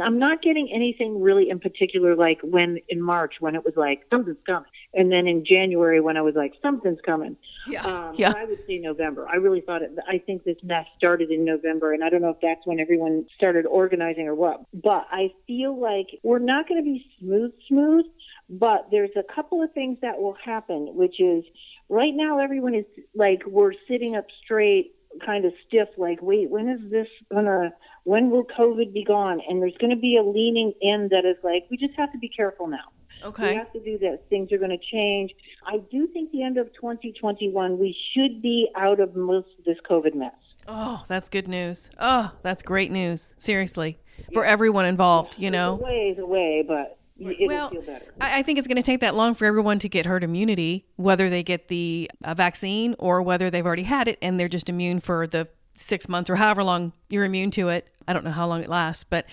[0.02, 4.02] I'm not getting anything really in particular like when in March when it was like
[4.12, 7.38] something's coming, and then in January when I was like something's coming.
[7.68, 8.34] Yeah, um, yeah.
[8.36, 9.28] I would say November.
[9.28, 9.92] I really thought it.
[10.08, 13.26] I think this mess started in November, and I don't know if that's when everyone
[13.36, 14.66] started organizing or what.
[14.74, 18.06] But I feel like we're not going to be smooth, smooth.
[18.50, 21.44] But there's a couple of things that will happen, which is
[21.90, 26.68] right now everyone is like we're sitting up straight kind of stiff, like, wait, when
[26.70, 27.74] is this gonna,
[28.04, 29.42] when will COVID be gone?
[29.48, 32.18] And there's going to be a leaning in that is like, we just have to
[32.18, 32.92] be careful now.
[33.24, 33.52] Okay.
[33.52, 34.20] We have to do this.
[34.30, 35.32] Things are going to change.
[35.66, 39.78] I do think the end of 2021, we should be out of most of this
[39.90, 40.34] COVID mess.
[40.68, 41.90] Oh, that's good news.
[42.00, 43.36] Oh, that's great news.
[43.38, 44.00] Seriously,
[44.34, 44.52] for yeah.
[44.52, 45.76] everyone involved, you know.
[45.76, 47.72] Ways away, but well,
[48.20, 51.30] I think it's going to take that long for everyone to get herd immunity, whether
[51.30, 55.00] they get the uh, vaccine or whether they've already had it and they're just immune
[55.00, 57.90] for the six months or however long you're immune to it.
[58.08, 59.26] I don't know how long it lasts, but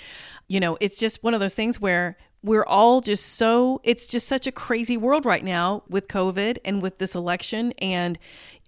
[0.48, 4.26] you know, it's just one of those things where we're all just so it's just
[4.26, 7.72] such a crazy world right now with COVID and with this election.
[7.78, 8.18] And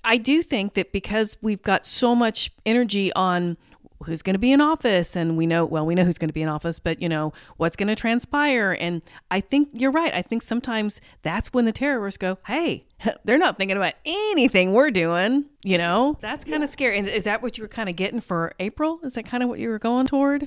[0.05, 3.57] I do think that because we've got so much energy on
[4.05, 6.35] who's going to be in office and we know well we know who's going to
[6.35, 8.77] be in office but you know what's going to transpire?
[8.79, 12.85] And i think you're right i think sometimes that's when the terrorists go hey
[13.25, 16.19] they're not thinking about anything we're doing you know?
[16.21, 16.99] That's kind of scary.
[16.99, 19.01] And is that what you were kind of getting for april?
[19.03, 20.47] Is that kind of what you were going toward?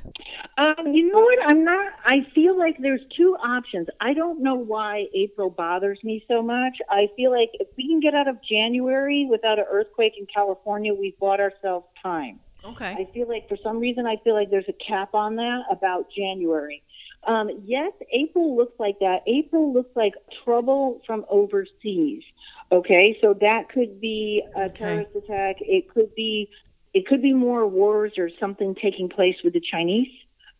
[0.57, 1.39] Um, you know what?
[1.43, 3.87] I'm not i feel like there's two options.
[3.99, 6.77] I don't know why april bothers me so much.
[6.89, 10.93] I feel like if we can get out of january without an earthquake in california
[10.93, 12.97] we've bought ourselves time Okay.
[12.99, 16.07] I feel like for some reason I feel like there's a cap on that about
[16.15, 16.83] January.
[17.25, 19.21] Um, yes, April looks like that.
[19.27, 22.23] April looks like trouble from overseas.
[22.71, 24.75] Okay, so that could be a Okay.
[24.77, 25.55] terrorist attack.
[25.61, 26.49] It could be,
[26.93, 30.07] it could be more wars or something taking place with the Chinese,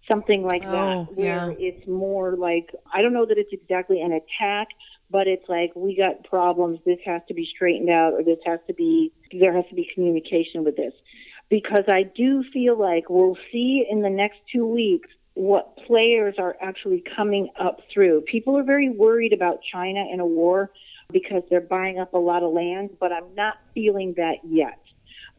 [0.07, 1.55] something like Oh, that, where yeah.
[1.57, 4.67] it's more like I don't know that it's exactly an attack,
[5.09, 6.79] but it's like we got problems.
[6.85, 9.89] This has to be straightened out, or this has to be there has to be
[9.93, 10.93] communication with this,
[11.49, 16.57] because I do feel like we'll see in the next two weeks what players are
[16.61, 18.21] actually coming up through.
[18.21, 20.71] People are very worried about China in a war
[21.11, 24.79] because they're buying up a lot of land, but I'm not feeling that yet.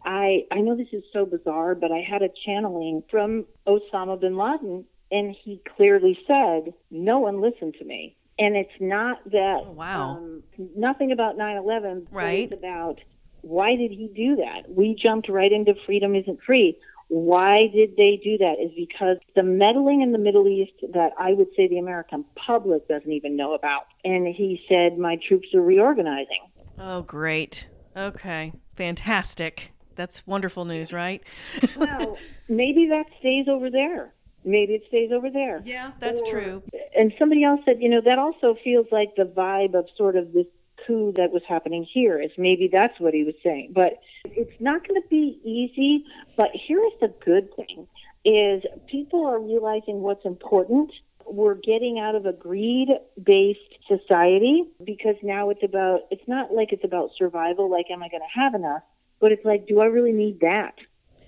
[0.05, 4.37] I I know this is so bizarre, but I had a channeling from Osama bin
[4.37, 9.73] Laden, and he clearly said, "No one listened to me." And it's not that Oh,
[9.73, 10.11] wow.
[10.19, 10.45] um,
[10.77, 12.45] nothing about 9/11, Right.
[12.45, 13.01] It's about
[13.43, 14.69] why did he do that?
[14.71, 16.79] We jumped right into freedom isn't free.
[17.09, 18.57] Why did they do that?
[18.61, 22.87] Is because the meddling in the Middle East that I would say the American public
[22.87, 23.87] doesn't even know about.
[24.05, 26.51] And he said, My troops are reorganizing.
[26.79, 27.67] Oh, great.
[27.97, 28.53] Okay.
[28.77, 29.73] Fantastic.
[29.97, 31.23] That's wonderful news, right?
[31.77, 34.13] Well, maybe that stays over there.
[34.45, 35.61] Maybe it stays over there.
[35.65, 36.63] yeah, that's Or- true.
[36.97, 40.33] And somebody else said, you know, that also feels like the vibe of sort of
[40.33, 40.47] this
[40.89, 42.21] coup that was happening here.
[42.21, 43.73] Is maybe that's what he was saying.
[43.75, 46.05] But it's not going to be easy.
[46.37, 47.87] But here's the good thing:
[48.25, 50.91] is people are realizing what's important.
[51.31, 56.01] We're getting out of a greed-based society because now it's about.
[56.11, 57.71] It's not like it's about survival.
[57.71, 58.83] Like, am I going to have enough?
[59.21, 60.75] But it's like, do I really need that?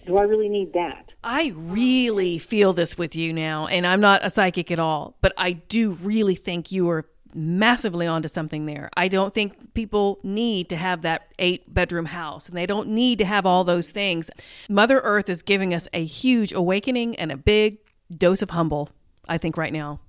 [0.07, 1.11] Do I really need that?
[1.23, 5.35] I really feel this with you now, and I'm not a psychic at all, but
[5.37, 8.91] I do really think you are massively onto something there.
[8.97, 13.19] I don't think people need to have that eight bedroom house and they don't need
[13.19, 14.31] to have all those things.
[14.69, 17.79] Mother Earth is giving us a huge awakening and a big
[18.17, 18.91] dose of humble,
[19.29, 20.01] I think, right now.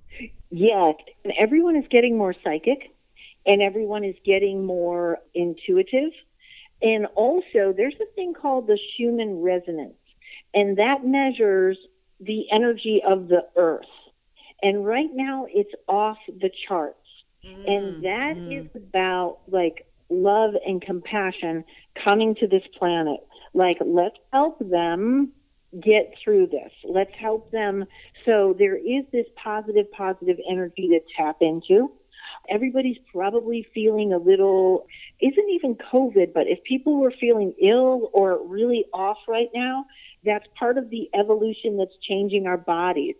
[0.50, 2.94] Yes, and everyone is getting more psychic,
[3.46, 6.12] and everyone is getting more intuitive.
[6.82, 9.94] And also, there's a thing called the Schumann resonance,
[10.52, 11.78] and that measures
[12.20, 13.86] the energy of the earth.
[14.62, 16.98] And right now, it's off the charts.
[17.44, 18.60] And mm, that mm.
[18.60, 21.64] is about like love and compassion
[22.04, 23.20] coming to this planet.
[23.54, 25.32] Like, let's help them
[25.80, 26.70] get through this.
[26.84, 27.86] Let's help them.
[28.24, 31.92] So there is this positive, positive energy to tap into.
[32.48, 34.86] Everybody's probably feeling a little,
[35.20, 39.86] isn't even COVID, but if people were feeling ill or really off right now,
[40.24, 43.16] that's part of the evolution that's changing our bodies.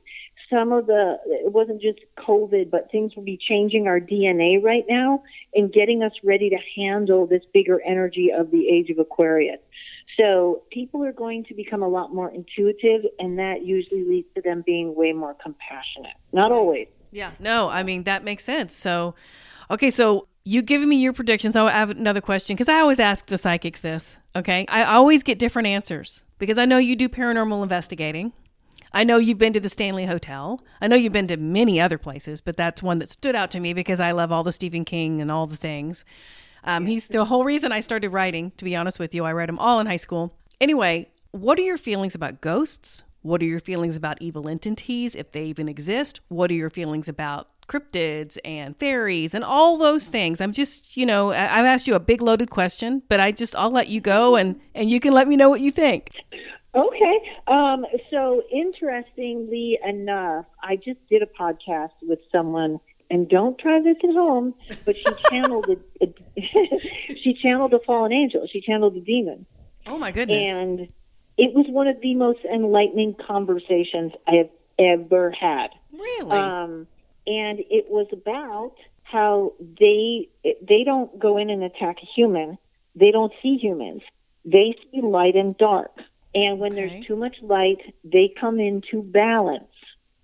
[0.51, 4.85] Some of the, it wasn't just COVID, but things will be changing our DNA right
[4.89, 5.23] now
[5.55, 9.61] and getting us ready to handle this bigger energy of the age of Aquarius.
[10.17, 14.43] So people are going to become a lot more intuitive, and that usually leads to
[14.43, 16.17] them being way more compassionate.
[16.33, 16.89] Not always.
[17.11, 18.75] Yeah, no, I mean that makes sense.
[18.75, 19.15] So,
[19.71, 21.57] okay, so you giving me your predictions.
[21.57, 24.19] I have another question because I always ask the psychics this.
[24.35, 28.33] Okay, I always get different answers because I know you do paranormal investigating.
[28.95, 30.61] I know you've been to the Stanley Hotel.
[30.81, 33.61] I know you've been to many other places, but that's one that stood out to
[33.61, 36.05] me because I love all the Stephen King and all the things.
[36.65, 38.53] Um, he's the whole reason I started writing.
[38.59, 40.37] To be honest with you, I read them all in high school.
[40.61, 43.03] Anyway, what are your feelings about ghosts?
[43.23, 46.21] What are your feelings about evil entities, if they even exist?
[46.29, 50.41] What are your feelings about cryptids and fairies and all those things?
[50.41, 53.57] I'm just, you know, I- I've asked you a big loaded question, but I just,
[53.57, 56.11] I'll let you go and, and you can let me know what you think.
[56.75, 57.19] Okay.
[57.47, 62.81] Um, so interestingly enough, I just did a podcast with someone,
[63.11, 64.55] and don't try this at home,
[64.87, 66.15] but she channeled a, a
[67.23, 68.47] she channeled a fallen angel.
[68.51, 69.45] She channeled a demon,
[69.87, 70.49] Oh my goodness.
[70.49, 70.81] and
[71.37, 75.71] it was one of the most enlightening conversations I have ever had.
[75.93, 76.39] really?
[76.39, 76.87] Um,
[77.27, 80.29] and it was about how they
[80.63, 82.57] they don't go in and attack a human.
[82.95, 84.03] They don't see humans.
[84.45, 85.93] They see light and dark.
[86.35, 86.77] And when Okay.
[86.77, 89.65] there's too much light, they come into balance.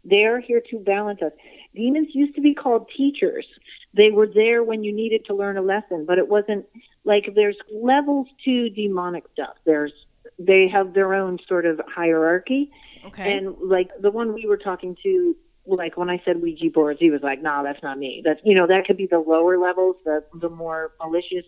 [0.05, 1.33] They're here to balance us.
[1.75, 3.47] Demons used to be called teachers.
[3.95, 6.67] They were there when you needed to learn a lesson, but it wasn't
[7.05, 9.57] like there's levels to demonic stuff.
[9.65, 9.93] There's
[10.39, 12.71] they have their own sort of hierarchy.
[13.05, 13.37] okay.
[13.37, 17.11] And like the one we were talking to, like when I said Ouija boards, he
[17.11, 19.97] was like, "No, that's not me." That's you know that could be the lower levels,
[20.05, 21.45] the the more malicious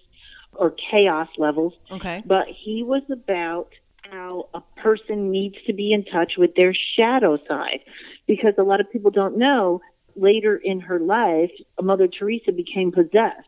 [0.53, 1.75] or chaos levels.
[1.91, 2.23] okay.
[2.25, 3.73] But he was about
[4.11, 7.81] how a person needs to be in touch with their shadow side,
[8.27, 9.81] because a lot of people don't know.
[10.17, 13.47] Later in her life, Mother Teresa became possessed.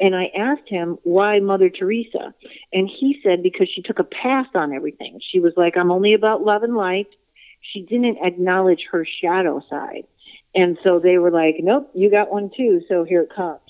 [0.00, 2.34] And I asked him, why Mother Teresa?
[2.72, 5.20] And he said, because she took a pass on everything.
[5.30, 7.08] She was like, I'm only about love and light.
[7.60, 10.06] She didn't acknowledge her shadow side.
[10.54, 12.82] And so they were like, nope, you got one too.
[12.88, 13.60] So here it comes.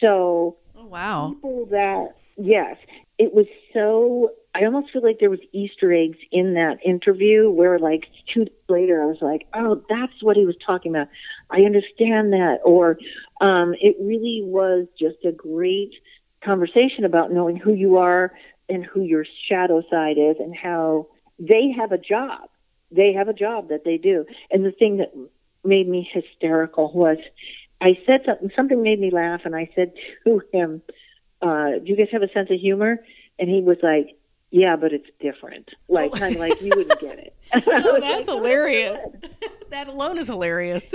[0.00, 1.34] So oh, wow.
[1.34, 2.76] people that, yes,
[3.18, 7.78] it was so, I almost feel like there was Easter eggs in that interview where
[7.78, 11.08] like two days later I was like, oh, that's what he was talking about.
[11.50, 12.60] I understand that.
[12.64, 12.98] Or
[13.42, 15.92] um, it really was just a great
[16.42, 18.32] conversation about knowing who you are
[18.70, 22.48] and who your shadow side is and how they have a job.
[22.90, 24.24] They have a job that they do.
[24.50, 25.12] And the thing that
[25.64, 27.18] made me hysterical was
[27.78, 29.92] I said something, something made me laugh, and I said
[30.24, 30.80] to him,
[31.42, 33.04] uh, Do you guys have a sense of humor?
[33.38, 34.15] And he was like,
[34.50, 35.70] Yeah, but it's different.
[35.88, 36.18] Like, oh.
[36.18, 37.36] kind of like you wouldn't get it.
[37.54, 37.60] oh,
[38.00, 39.02] that's oh, hilarious.
[39.70, 40.92] that alone is hilarious.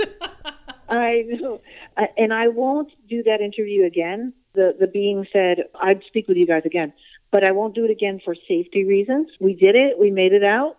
[0.88, 1.60] I know.
[2.16, 4.32] And I won't do that interview again.
[4.54, 6.92] The, the being said, I'd speak with you guys again,
[7.30, 9.28] but I won't do it again for safety reasons.
[9.40, 10.78] We did it, we made it out.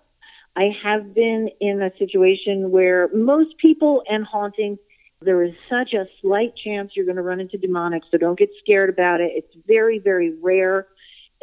[0.55, 4.77] I have been in a situation where most people and haunting,
[5.21, 8.51] there is such a slight chance you're going to run into demonic, so don't get
[8.59, 9.31] scared about it.
[9.33, 10.87] It's very, very rare,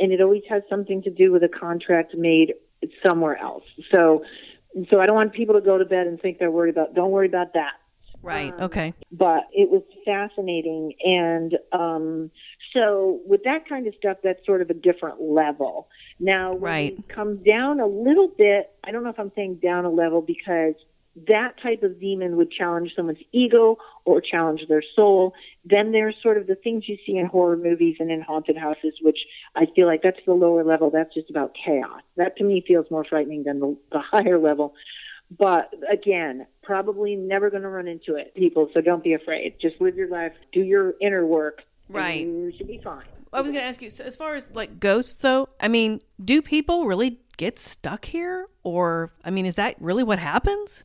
[0.00, 2.54] and it always has something to do with a contract made
[3.04, 3.64] somewhere else.
[3.92, 4.24] So,
[4.90, 6.94] so I don't want people to go to bed and think they're worried about.
[6.94, 7.74] Don't worry about that.
[8.22, 8.52] Right.
[8.54, 8.94] Um, okay.
[9.12, 10.94] But it was fascinating.
[11.04, 12.30] And um,
[12.72, 15.88] so, with that kind of stuff, that's sort of a different level.
[16.18, 16.98] Now, right.
[16.98, 20.20] it comes down a little bit, I don't know if I'm saying down a level
[20.20, 20.74] because
[21.28, 25.34] that type of demon would challenge someone's ego or challenge their soul.
[25.64, 28.94] Then there's sort of the things you see in horror movies and in haunted houses,
[29.02, 29.18] which
[29.54, 30.90] I feel like that's the lower level.
[30.90, 32.02] That's just about chaos.
[32.16, 34.74] That to me feels more frightening than the, the higher level.
[35.36, 38.68] But again, probably never going to run into it, people.
[38.74, 39.56] So don't be afraid.
[39.60, 41.62] Just live your life, do your inner work.
[41.88, 42.24] Right.
[42.24, 43.04] you should be fine.
[43.32, 46.00] I was going to ask you, so as far as like ghosts, though, I mean,
[46.24, 48.48] do people really get stuck here?
[48.62, 50.84] Or, I mean, is that really what happens?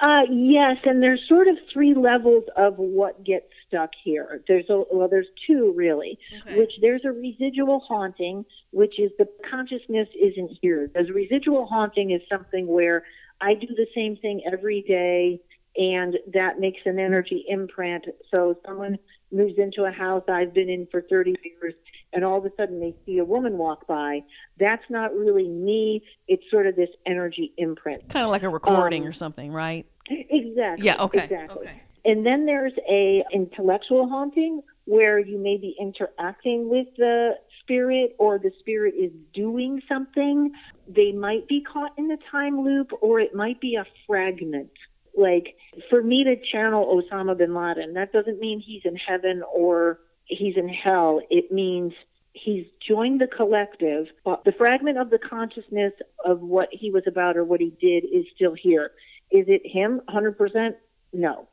[0.00, 4.42] Uh, yes, and there's sort of three levels of what gets stuck here.
[4.46, 6.58] There's a, well, there's two really, okay.
[6.58, 10.90] which there's a residual haunting, which is the consciousness isn't here.
[10.92, 13.04] There's residual haunting is something where
[13.40, 15.40] I do the same thing every day,
[15.78, 18.04] and that makes an energy imprint.
[18.32, 18.98] So someone
[19.32, 21.74] moves into a house I've been in for 30 years,
[22.14, 24.22] and all of a sudden they see a woman walk by.
[24.58, 26.02] That's not really me.
[26.28, 28.08] It's sort of this energy imprint.
[28.08, 29.86] Kind of like a recording um, or something, right?
[30.08, 30.86] Exactly.
[30.86, 31.02] Yeah.
[31.02, 31.24] Okay.
[31.24, 31.66] Exactly.
[31.66, 31.82] Okay.
[32.04, 38.38] And then there's a intellectual haunting where you may be interacting with the spirit or
[38.38, 40.52] the spirit is doing something.
[40.86, 44.70] They might be caught in the time loop or it might be a fragment.
[45.16, 45.56] Like
[45.88, 50.56] for me to channel Osama bin Laden, that doesn't mean he's in heaven or he's
[50.56, 51.20] in hell.
[51.30, 51.92] It means
[52.32, 54.06] he's joined the collective.
[54.24, 55.92] But the fragment of the consciousness
[56.24, 58.92] of what he was about or what he did is still here.
[59.30, 60.74] Is it him 100%?
[61.12, 61.48] No.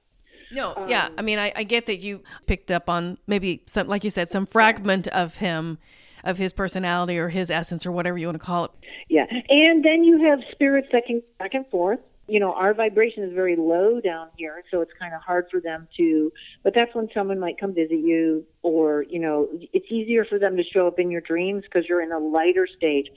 [0.51, 1.09] No, um, yeah.
[1.17, 4.29] I mean, I, I, get that you picked up on maybe some, like you said,
[4.29, 5.77] some fragment of him,
[6.25, 8.71] of his personality or his essence or whatever you want to call it.
[9.07, 9.25] Yeah.
[9.49, 11.99] And then you have spirits that can back and forth.
[12.31, 15.59] You know, our vibration is very low down here, so it's kind of hard for
[15.59, 16.31] them to,
[16.63, 20.55] but that's when someone might come visit you, or, you know, it's easier for them
[20.55, 23.09] to show up in your dreams because you're in a lighter state.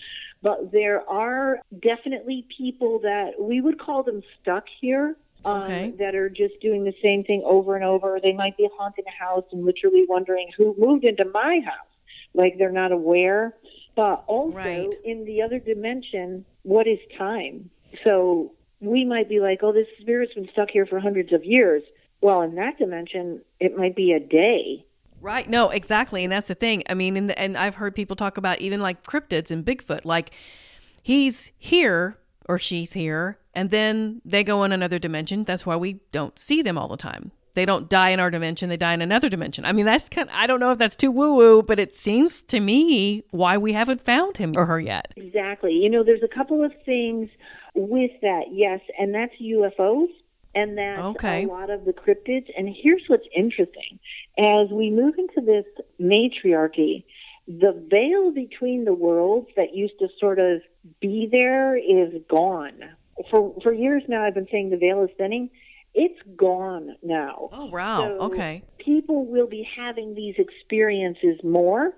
[0.43, 5.95] But there are definitely people that we would call them stuck here um, okay.
[6.01, 8.19] that are just doing the same thing over and over.
[8.21, 11.93] They might be haunting a house and literally wondering who moved into my house.
[12.35, 13.55] Like they're not aware.
[13.95, 14.93] But also right.
[15.05, 17.71] in the other dimension, what is time?
[18.03, 21.83] So we might be like, oh, this spirit's been stuck here for hundreds of years.
[22.21, 24.85] Well, in that dimension, it might be a day.
[25.21, 25.49] Right.
[25.49, 26.23] No, exactly.
[26.23, 26.83] And that's the thing.
[26.89, 30.05] I mean, the, and I've heard people talk about even like cryptids and Bigfoot.
[30.05, 30.33] Like
[31.03, 35.43] he's here or she's here and then they go in another dimension.
[35.43, 37.31] That's why we don't see them all the time.
[37.55, 39.65] They don't die in our dimension, they die in another dimension.
[39.65, 41.95] I mean, that's kind of, I don't know if that's too woo woo, but it
[41.95, 45.15] seems to me why we haven't found him or her yet.
[45.17, 45.73] Exactly.
[45.73, 47.31] You know, there's a couple of things
[47.75, 50.09] with that, yes, and that's UFOs
[50.55, 51.45] and that's okay.
[51.45, 52.49] a lot of the cryptids.
[52.57, 53.99] And here's what's interesting
[54.39, 55.65] as we move into this
[55.99, 57.05] matriarchy,
[57.49, 60.63] the veil between the worlds that used to sort of
[61.01, 62.81] be there is gone
[63.31, 65.51] for for years now I've been saying the veil is thinning.
[65.95, 67.49] It's gone now.
[67.53, 68.01] Oh wow.
[68.01, 68.63] So okay.
[68.79, 71.93] People will be having these experiences more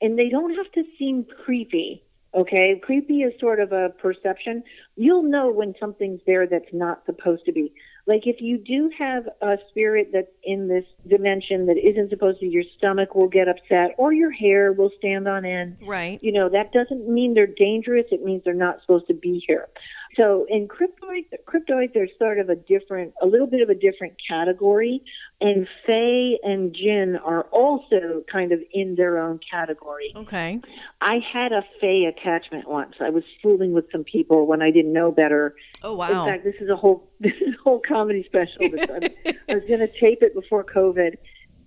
[0.00, 2.02] and they don't have to seem creepy.
[2.32, 4.62] Okay, creepy is sort of a perception.
[4.96, 7.72] You'll know when something's there that's not supposed to be.
[8.06, 12.46] Like if you do have a spirit that's in this dimension that isn't supposed to,
[12.46, 15.76] your stomach will get upset or your hair will stand on end.
[15.84, 16.22] Right.
[16.22, 18.06] You know, that doesn't mean they're dangerous.
[18.10, 19.68] It means they're not supposed to be here.
[20.16, 24.14] So in cryptoid, cryptoid, there's sort of a different, a little bit of a different
[24.26, 25.02] category,
[25.40, 30.12] and Fae and Jinn are also kind of in their own category.
[30.16, 30.60] Okay.
[31.00, 32.96] I had a Fae attachment once.
[33.00, 35.54] I was fooling with some people when I didn't know better.
[35.82, 36.24] Oh wow.
[36.24, 38.62] In fact, this is a whole this is a whole comedy special.
[38.62, 38.66] I
[39.54, 41.18] was going to tape it before COVID,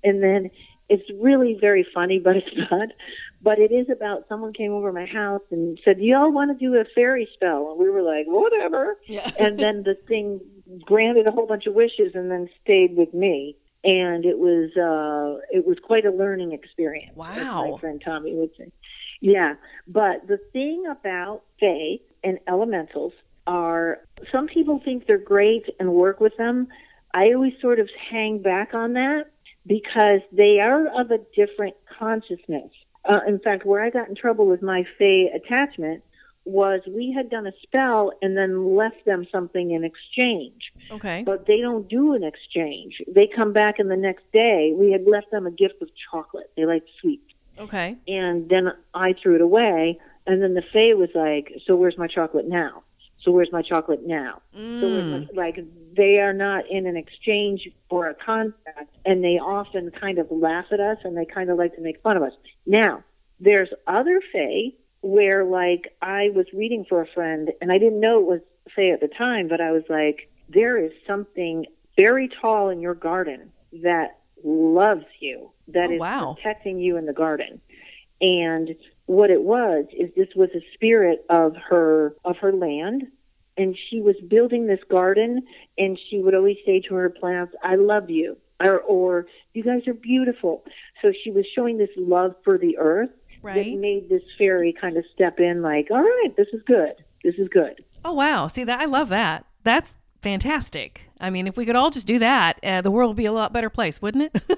[0.04, 0.52] and then
[0.90, 2.90] it's really very funny, but it's not.
[3.42, 6.76] But it is about someone came over my house and said, "Y'all want to do
[6.80, 9.30] a fairy spell?" And we were like, "Whatever." Yeah.
[9.40, 10.40] and then the thing
[10.86, 13.58] granted a whole bunch of wishes and then stayed with me.
[13.84, 17.16] And it was uh, it was quite a learning experience.
[17.16, 17.72] Wow.
[17.72, 18.72] my friend Tommy would say.
[19.20, 19.56] Yeah,
[19.88, 23.14] but the thing about Fae and elementals
[23.46, 24.00] are
[24.32, 26.68] some people think they're great and work with them.
[27.14, 29.33] I always sort of hang back on that
[29.66, 32.72] because they are of a different consciousness.
[33.06, 36.04] Uh, in fact, where I got in trouble with my Fae attachment
[36.46, 40.74] was we had done a spell and then left them something in exchange.
[40.92, 41.24] Okay.
[41.26, 43.02] But they don't do an exchange.
[43.08, 46.52] They come back and the next day we had left them a gift of chocolate.
[46.58, 47.96] They like sweets Okay.
[48.08, 50.00] and then I threw it away.
[50.26, 52.84] And then the Fae was like, "So where's my chocolate now?
[53.24, 54.42] So where's my chocolate now?
[54.80, 55.10] So Mm.
[55.10, 55.60] my, like
[55.96, 60.66] they are not in an exchange for a contract, and they often kind of laugh
[60.72, 62.34] at us, and they kind of like to make fun of us.
[62.66, 63.04] Now
[63.40, 64.72] there's other Fae
[65.02, 68.42] where like I was reading for a friend, and I didn't know it was
[68.76, 71.66] Fae at the time, but I was like, there is something
[71.98, 73.52] very tall in your garden
[73.84, 76.36] that loves you, that Oh, is wow.
[76.36, 77.62] protecting you in the garden.
[78.22, 78.76] And
[79.06, 83.04] what it was is this was a spirit of her of her land
[83.58, 85.42] and she was building this garden
[85.78, 89.88] and she would always say to her plants i love you or, or you guys
[89.88, 90.64] are beautiful
[91.02, 93.10] so she was showing this love for the earth
[93.44, 96.94] that made this fairy kind of step in like all right this is good
[97.24, 98.48] this is good Oh wow.
[98.48, 99.46] See that I love that.
[99.64, 101.10] That's fantastic.
[101.24, 103.32] I mean, if we could all just do that, uh, the world would be a
[103.32, 104.44] lot better place, wouldn't it?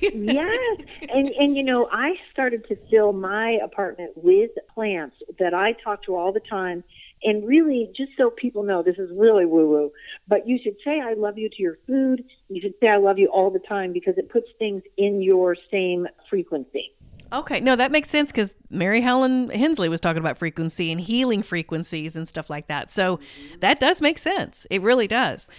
[0.00, 5.72] yes and and you know i started to fill my apartment with plants that i
[5.72, 6.82] talk to all the time
[7.22, 9.92] and really just so people know this is really woo woo
[10.26, 13.18] but you should say i love you to your food you should say i love
[13.18, 16.92] you all the time because it puts things in your same frequency
[17.30, 21.42] Okay, no, that makes sense because Mary Helen Hensley was talking about frequency and healing
[21.42, 22.90] frequencies and stuff like that.
[22.90, 23.20] So
[23.60, 24.66] that does make sense.
[24.70, 25.50] It really does.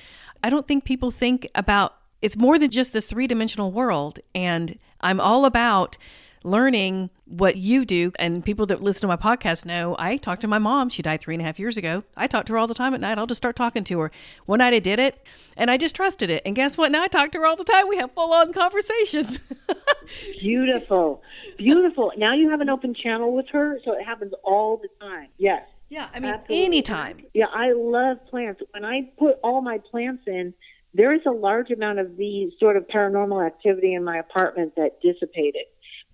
[0.44, 4.20] I don't think people think about it's more than just this three dimensional world.
[4.36, 5.98] And I'm all about
[6.44, 8.12] learning what you do.
[8.18, 10.90] And people that listen to my podcast know I talked to my mom.
[10.90, 12.04] She died three and a half years ago.
[12.16, 13.18] I talk to her all the time at night.
[13.18, 14.12] I'll just start talking to her.
[14.46, 15.26] One night I did it
[15.58, 16.42] and I just trusted it.
[16.46, 16.92] And guess what?
[16.92, 17.88] Now I talk to her all the time.
[17.88, 19.40] We have full on conversations.
[20.40, 21.22] beautiful
[21.58, 25.28] beautiful now you have an open channel with her so it happens all the time
[25.38, 26.66] yes yeah, I mean, Absolutely.
[26.66, 27.26] anytime.
[27.34, 28.62] Yeah, I love plants.
[28.72, 30.54] When I put all my plants in,
[30.94, 35.02] there is a large amount of the sort of paranormal activity in my apartment that
[35.02, 35.66] dissipated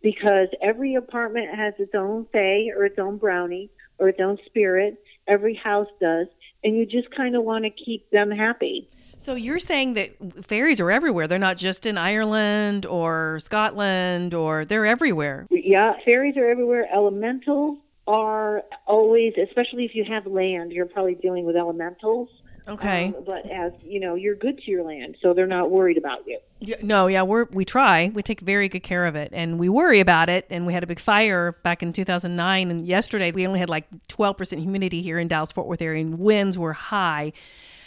[0.02, 5.02] because every apartment has its own fae or its own brownie or its own spirit.
[5.28, 6.28] Every house does.
[6.64, 8.90] And you just kind of want to keep them happy.
[9.18, 11.28] So you're saying that fairies are everywhere.
[11.28, 15.48] They're not just in Ireland or Scotland or they're everywhere.
[15.50, 16.88] Yeah, fairies are everywhere.
[16.94, 22.30] Elementals are always, especially if you have land, you're probably dealing with elementals.
[22.68, 23.14] Okay.
[23.16, 26.26] Um, but as you know, you're good to your land, so they're not worried about
[26.26, 26.40] you.
[26.60, 28.12] Yeah, no, yeah, we're we try.
[28.14, 30.48] We take very good care of it, and we worry about it.
[30.50, 33.86] And we had a big fire back in 2009, and yesterday we only had like
[34.08, 37.34] 12% humidity here in Dallas Fort Worth area, and winds were high.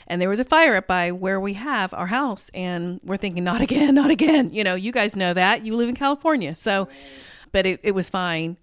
[0.06, 3.42] And there was a fire up by where we have our house, and we're thinking,
[3.42, 4.52] not again, not again.
[4.52, 6.88] You know, you guys know that you live in California, so.
[7.50, 8.58] But it, it was fine.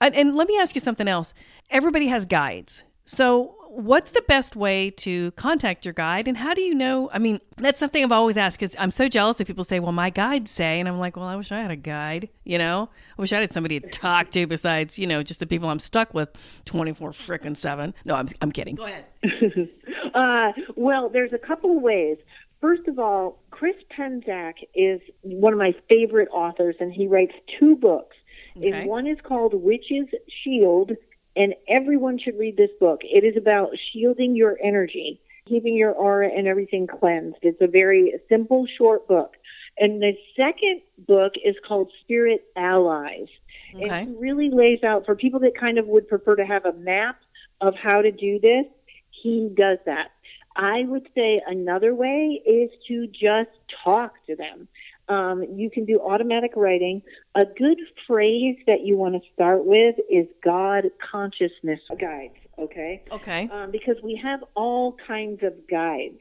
[0.00, 1.34] And, and let me ask you something else.
[1.70, 2.84] Everybody has guides.
[3.04, 6.26] So, what's the best way to contact your guide?
[6.26, 7.10] And how do you know?
[7.12, 9.92] I mean, that's something I've always asked because I'm so jealous of people say, well,
[9.92, 12.88] my guides say, and I'm like, well, I wish I had a guide, you know?
[13.16, 15.78] I wish I had somebody to talk to besides, you know, just the people I'm
[15.78, 16.30] stuck with
[16.64, 17.94] 24 frickin' 7.
[18.04, 18.74] No, I'm, I'm kidding.
[18.74, 19.04] Go ahead.
[20.14, 22.16] Uh, well, there's a couple of ways.
[22.60, 27.76] First of all, Chris Penczak is one of my favorite authors, and he writes two
[27.76, 28.16] books.
[28.58, 28.72] Okay.
[28.72, 30.08] And one is called Witch's
[30.42, 30.92] Shield,
[31.36, 33.00] and everyone should read this book.
[33.04, 37.38] It is about shielding your energy, keeping your aura and everything cleansed.
[37.42, 39.36] It's a very simple, short book.
[39.78, 43.28] And the second book is called Spirit Allies.
[43.74, 43.88] Okay.
[43.88, 46.72] And he really lays out for people that kind of would prefer to have a
[46.72, 47.20] map
[47.60, 48.66] of how to do this,
[49.10, 50.10] he does that.
[50.56, 53.50] I would say another way is to just
[53.84, 54.68] talk to them.
[55.08, 57.02] Um, you can do automatic writing.
[57.34, 62.34] A good phrase that you want to start with is God consciousness guides.
[62.58, 63.02] Okay.
[63.10, 63.48] Okay.
[63.52, 66.20] Um, because we have all kinds of guides.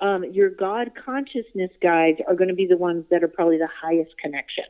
[0.00, 3.68] Um, your God consciousness guides are going to be the ones that are probably the
[3.68, 4.64] highest connection.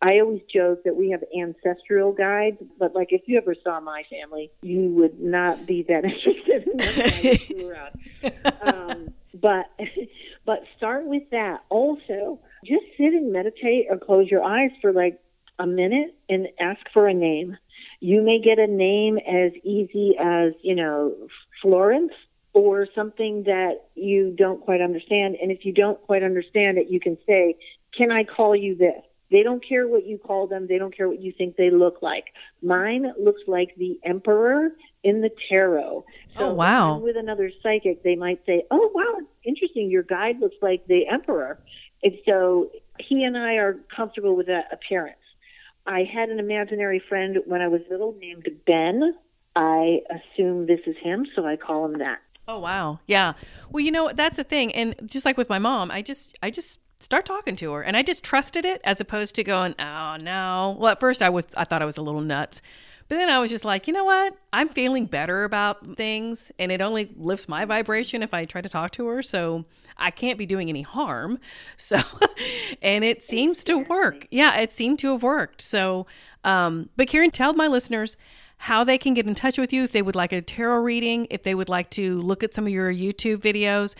[0.00, 4.02] I always joke that we have ancestral guides, but like if you ever saw my
[4.10, 7.98] family, you would not be that interested in them around.
[8.62, 9.66] Um, but
[10.46, 11.64] but start with that.
[11.68, 15.20] Also, just sit and meditate or close your eyes for like
[15.58, 17.56] a minute and ask for a name.
[18.00, 21.14] You may get a name as easy as, you know,
[21.60, 22.12] Florence
[22.52, 25.36] or something that you don't quite understand.
[25.40, 27.56] And if you don't quite understand it, you can say,
[27.96, 29.02] Can I call you this?
[29.30, 30.66] They don't care what you call them.
[30.66, 32.26] They don't care what you think they look like.
[32.62, 36.04] Mine looks like the emperor in the tarot.
[36.36, 36.98] Oh, so oh, wow.
[36.98, 39.90] with another psychic, they might say, Oh, wow, interesting.
[39.90, 41.58] Your guide looks like the emperor.
[42.02, 45.16] And so he and I are comfortable with that appearance.
[45.86, 49.14] I had an imaginary friend when I was little named Ben.
[49.54, 52.18] I assume this is him, so I call him that.
[52.48, 53.00] Oh wow.
[53.06, 53.34] Yeah.
[53.70, 54.74] Well, you know, that's the thing.
[54.74, 57.96] And just like with my mom, I just I just start talking to her and
[57.96, 61.46] I just trusted it as opposed to going, "Oh, no." Well, at first I was
[61.56, 62.62] I thought I was a little nuts.
[63.12, 64.38] But then I was just like, you know what?
[64.54, 68.70] I'm feeling better about things, and it only lifts my vibration if I try to
[68.70, 69.22] talk to her.
[69.22, 69.66] So
[69.98, 71.38] I can't be doing any harm.
[71.76, 72.00] So,
[72.80, 74.26] and it seems to work.
[74.30, 75.60] Yeah, it seemed to have worked.
[75.60, 76.06] So,
[76.42, 78.16] um, but Karen, tell my listeners
[78.62, 81.26] how they can get in touch with you if they would like a tarot reading,
[81.30, 83.96] if they would like to look at some of your YouTube videos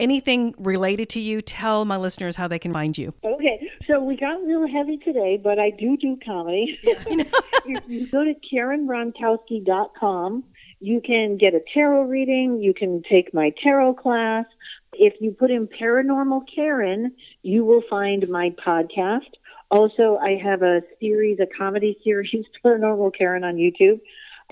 [0.00, 3.14] anything related to you, tell my listeners how they can find you.
[3.24, 6.78] Okay, so we got real heavy today, but I do do comedy.
[7.08, 7.24] You, know.
[7.66, 10.44] you, you go to KarenRontowski.com.
[10.80, 12.60] You can get a tarot reading.
[12.60, 14.46] You can take my tarot class.
[14.92, 19.30] If you put in Paranormal Karen, you will find my podcast.
[19.72, 24.00] Also, I have a series, a comedy series, Paranormal Karen on YouTube.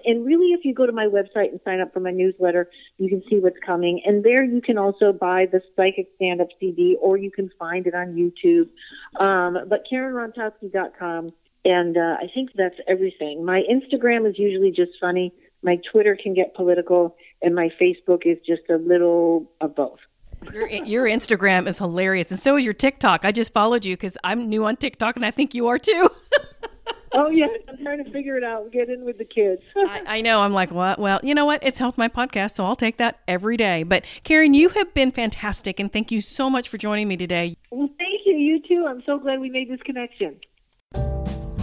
[0.06, 3.10] And really, if you go to my website and sign up for my newsletter, you
[3.10, 4.00] can see what's coming.
[4.06, 7.86] And there you can also buy the Psychic Stand Up CD or you can find
[7.86, 8.70] it on YouTube.
[9.22, 11.32] Um, but KarenRontowski.com.
[11.66, 13.44] And uh, I think that's everything.
[13.44, 15.34] My Instagram is usually just funny.
[15.62, 17.14] My Twitter can get political.
[17.42, 19.98] And my Facebook is just a little of both.
[20.52, 22.30] Your, your Instagram is hilarious.
[22.30, 23.24] And so is your TikTok.
[23.24, 26.10] I just followed you because I'm new on TikTok and I think you are too.
[27.12, 28.70] oh yeah, I'm trying to figure it out.
[28.72, 29.62] Get in with the kids.
[29.76, 30.40] I, I, know.
[30.40, 30.98] I'm like, what?
[30.98, 31.62] Well, you know what?
[31.62, 33.82] It's helped my podcast, so I'll take that every day.
[33.82, 37.56] But Karen, you have been fantastic, and thank you so much for joining me today.
[37.70, 38.36] Well, thank you.
[38.36, 38.86] You too.
[38.88, 40.40] I'm so glad we made this connection.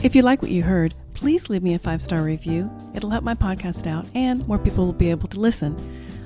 [0.04, 2.70] If you like what you heard, please leave me a five star review.
[2.94, 5.76] It'll help my podcast out, and more people will be able to listen.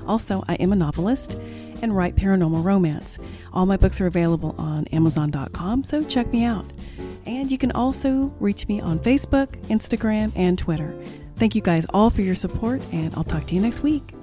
[0.06, 1.36] Also, I am a novelist
[1.82, 3.18] and write paranormal romance.
[3.52, 6.66] All my books are available on Amazon.com, so check me out.
[7.26, 10.94] And you can also reach me on Facebook, Instagram, and Twitter.
[11.36, 14.14] Thank you guys all for your support, and I'll talk to you next week.